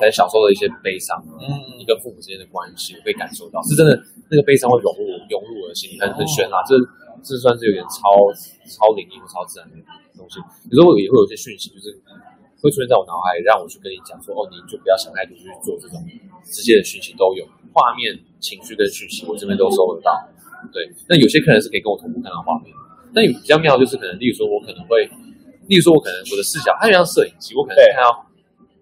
[0.00, 1.46] 在小时候的一些悲伤，嗯，
[1.78, 3.94] 你跟父母之间的关系，我可以感受到，是真的，
[4.26, 6.74] 那个悲伤会融入融入我的心里，很很玄啊，这
[7.22, 8.10] 这算是有点超
[8.66, 9.76] 超灵异或超自然的
[10.18, 10.42] 东西。
[10.66, 11.94] 有时候也会有一些讯息，就是
[12.58, 16.02] 会出现在我脑海里，让我去跟你讲说，哦，你就不要想太多，去做这种
[16.50, 20.10] 直接的讯息都有，画面、情绪跟讯息，我这边都收得到。
[20.74, 22.74] 对，那有些客人是可以跟我同步看到画面，
[23.14, 25.08] 但有比较妙就是可能，例如说我可能会，
[25.68, 28.28] 例如说我可能我的视角，它就像摄影机，我可能看到。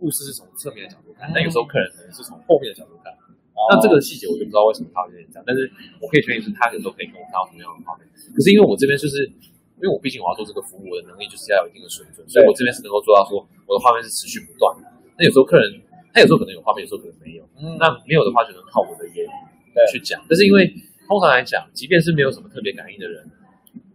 [0.00, 3.12] 故事是从侧面的角度看，但有时候客人可能是从后面的角度看。
[3.52, 5.68] 哦、那这个细节我就不知道为什么他会这样，但是
[6.00, 8.08] 我可以确定是他有时候可以跟我看到同样的画面。
[8.32, 9.28] 可是因为我这边就是，
[9.76, 14.88] 因为我毕竟我要做这个服务，我的能力就是要有一定的水准，所以我这边是能够做到说我的画面是持续不断的。
[15.20, 15.68] 那有时候客人
[16.16, 17.44] 他有时候可能有画面，有时候可能没有。
[17.60, 20.16] 嗯，那没有的话只能靠我的言语去讲。
[20.24, 20.64] 但是因为
[21.04, 23.20] 通常来讲，即便是没有什么特别感应的人，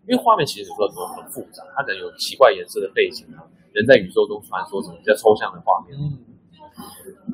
[0.08, 3.42] 因为画面其实有时候很很复杂，它可能有奇怪颜色的背景啊，
[3.74, 6.22] 人在宇宙中传说什么比较抽象的画面，嗯，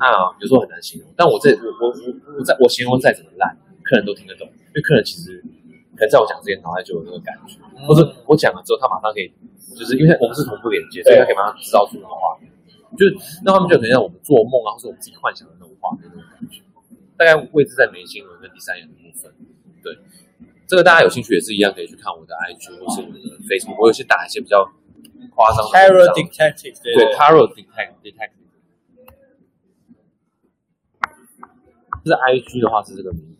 [0.00, 0.08] 那
[0.40, 1.10] 有时候很难形容。
[1.16, 5.36] 但我这我我我我在我形容再怎么烂，客人都听得懂，因为客人其实
[5.96, 9.28] 可能在我讲之前脑袋就有那个感觉，嗯、或者我讲了之后，他马上可以，
[9.76, 12.50] 就是因为我们是同步连接，所以他可以马上知道出那个画面，
[12.96, 16.64] 就是那画面就可能像我们做梦啊，或者我们自己幻想的那种画面那种感觉。
[17.20, 19.30] 大概位置在眉心轮跟第三眼的部分，
[19.84, 19.92] 对。
[20.66, 24.64] 这个大家有兴趣也是一样，可以去看我的 IG 或是我的 Facebook，我有些打一些比较
[25.34, 25.64] 夸张的。
[25.70, 28.40] Tarot Detective，对，Tarot Detective。
[32.04, 33.38] 这是 IG 的话是这个名字，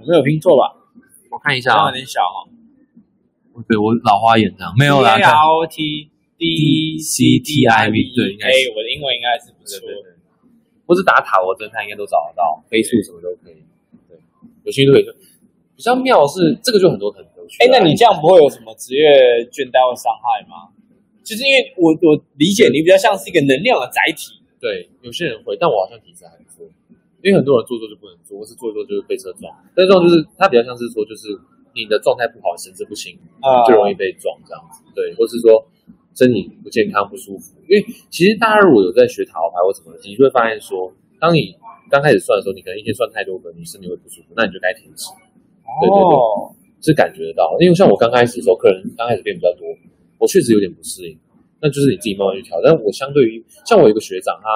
[0.00, 0.76] 我没有拼错吧？
[1.30, 2.48] 我看一下啊，有点小哦。
[3.68, 5.18] 对，我老花眼这样，没有啦。
[5.18, 6.08] L T
[6.38, 8.48] D C T I V，对，应该。
[8.48, 9.84] 我的英文应该是不错。
[10.86, 13.62] 或是打塔罗侦探应该都找得到，飞速什么都可以。
[14.08, 14.18] 对，
[14.64, 15.19] 有兴趣都可以。
[15.80, 17.56] 比较妙的是，这个就很多可能都去。
[17.64, 19.00] 哎，那你这样不会有什么职业
[19.48, 20.68] 倦怠或伤害吗？
[21.24, 24.36] 就是因为我我理解你比较像是一个能量的载体。
[24.60, 26.68] 对，有些人会，但我好像体质还不错。
[27.24, 29.48] 因为很多人做做就不能做，或是做一做就是被车撞。
[29.72, 31.32] 但这种就是它比较像是说，就是
[31.72, 33.16] 你的状态不好，神志不清，
[33.64, 34.84] 就容易被撞这样子。
[34.92, 35.64] 对，或是说
[36.12, 37.56] 身体不健康不舒服。
[37.64, 37.80] 因为
[38.12, 41.56] 其实大家如果有在学塔罗牌或什么，你就会发现说，当你
[41.88, 45.08] 刚开始算的时候，你可能一天算太多个，你身体会不舒服，那你就该停止。
[45.78, 46.16] 对对对，
[46.82, 49.68] 是感觉得到，因为像我刚开始的时候，客人刚开始变比较多，
[50.18, 51.16] 我确实有点不适应。
[51.62, 52.56] 那就是你自己慢慢去调。
[52.64, 54.48] 但我相对于像我有一个学长，他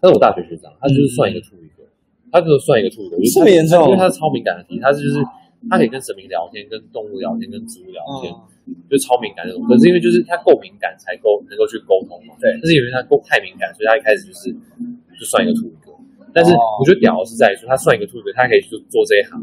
[0.00, 1.82] 他是我大学学长，他就是算一个处一个，
[2.30, 3.18] 他就是算一个处一个。
[3.34, 3.84] 这么严重？
[3.86, 5.18] 因为他是超敏感的题，他就是
[5.68, 8.30] 他可以跟神明聊天，跟动物聊天，跟植物聊天，
[8.86, 9.58] 就超敏感那种。
[9.66, 12.38] 可是因为就是他够敏感，才够能够去沟通嘛。
[12.38, 12.54] 对。
[12.62, 14.54] 但是因为他够太敏感，所以他一开始就是
[15.18, 15.90] 就算一个处一个。
[16.32, 19.42] 但是我觉得屌的是在于说，他算一个兔一个，他可以去做这一行。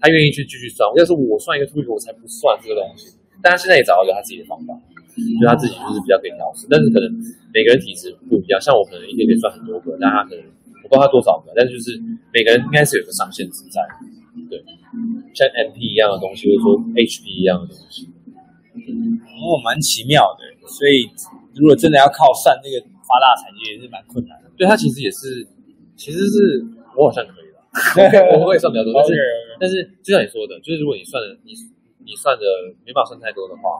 [0.00, 3.12] 他愿意去继续算，要是我算一个出去，我才不算这个东西。
[3.42, 4.72] 但他现在也找到了他自己的方法，
[5.12, 6.66] 就他自己就是比较可以调试。
[6.68, 7.08] 但是可能
[7.52, 10.44] 每个人体质不一样，像我可能一天可以算很多个，但他可能
[10.84, 12.00] 我不知道他多少个，但是就是
[12.32, 13.80] 每个人应该是有个上限值在，
[14.48, 14.56] 对，
[15.36, 18.08] 像 MP 一样的东西，或者说 HP 一样的东西，
[19.36, 20.48] 哦，蛮奇妙的。
[20.68, 21.04] 所以
[21.56, 24.48] 如果真的要靠算那个发大财，也是蛮困难的。
[24.56, 25.44] 对，他其实也是，
[25.96, 26.64] 其实是
[26.96, 27.24] 我好像。
[28.34, 29.14] 我会算比较多，但是
[29.60, 31.54] 但是就像你说的，就是如果你算的你
[32.02, 32.42] 你算的
[32.84, 33.78] 没办法算太多的话，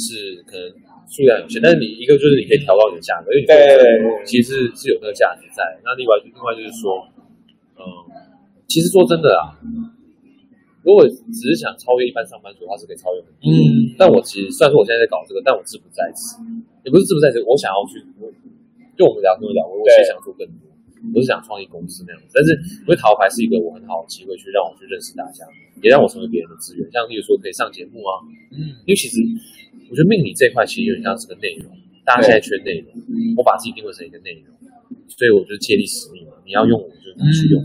[0.00, 0.64] 是可能
[1.04, 1.60] 数量有限。
[1.60, 5.60] 但是你一个就是你可以调高你的价格，因为你对其实是是有那个价值在。
[5.84, 7.04] 那另外另外就是说，
[7.76, 7.84] 嗯，
[8.64, 9.60] 其实说真的啊，
[10.80, 13.28] 如果只是想超越一般上班族，他是可以超越的。
[13.44, 16.40] 嗯，但我其实虽然说我现在在搞这个，但我志不在此，
[16.82, 18.00] 也不是志不在此，我想要去，
[18.96, 20.71] 就我们聊这么聊，我我其实想做更多。
[21.10, 25.42] 不是想创业公司那样子，但是因为塔罗牌是一个我很好的机会，去让我去认识大家，
[25.82, 26.86] 也让我成为别人的资源。
[26.92, 28.22] 像例如说可以上节目啊，
[28.54, 29.18] 嗯，因为其实
[29.90, 31.66] 我觉得命理这一块其实有点像是个内容，
[32.04, 32.94] 大家现在缺内容，
[33.36, 34.54] 我把自己定位成一个内容，
[35.08, 37.58] 所以我就借力使命嘛，你要用我就去用，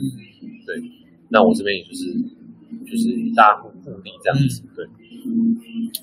[0.66, 0.82] 对，
[1.30, 2.10] 那我这边也就是
[2.90, 4.86] 就是大家互互利这样子，对。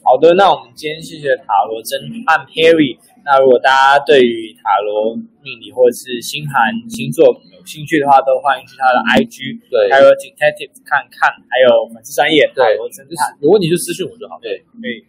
[0.04, 2.98] 好的，那我们今天谢谢塔罗侦探 Perry。
[3.24, 7.24] 那如果大家对于塔罗命理或者是星盘星座
[7.56, 14.36] 有兴趣的话，都欢迎去他的 IG，对，Tarot Detective 看看，还有粉丝专业塔罗侦探，有问题就私信我就好。
[14.44, 15.00] 对，可以。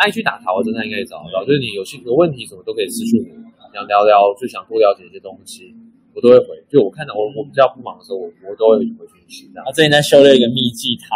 [0.00, 3.28] IG 打塔罗侦探应该也找得到，就是你有兴有问题什么都可以私信我，
[3.76, 5.68] 想聊聊就想多了解一些东西，
[6.16, 6.56] 我都会回。
[6.72, 9.52] 就我看到我我比较不忙的时候，我我都会回讯息。
[9.52, 9.64] 这样。
[9.68, 11.12] 他最近在修了一个秘技塔。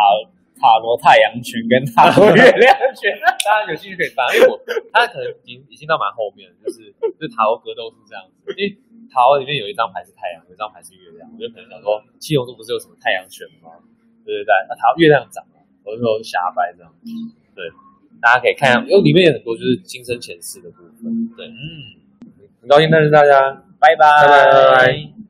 [0.59, 3.15] 塔罗太阳拳跟塔罗月亮拳，
[3.47, 4.59] 大家有兴趣可以翻，因为我
[4.93, 8.75] 他可能已经已经到蛮后面了，就是就是塔罗格斗是这样子，因为
[9.09, 13.71] 塔罗里面有一张牌是太阳，有一张牌是月亮，我就可能想说七龙珠不是有什么太阳拳吗？
[14.27, 16.91] 对对对，那塔罗月亮掌嘛，我就说瞎掰这样，
[17.55, 17.65] 对，
[18.21, 21.07] 大家可以看一下，因为里面有很多就是今生前世的部分，
[21.37, 21.55] 对，嗯，
[22.61, 23.65] 很高兴认识大家。
[23.81, 25.28] 拜拜。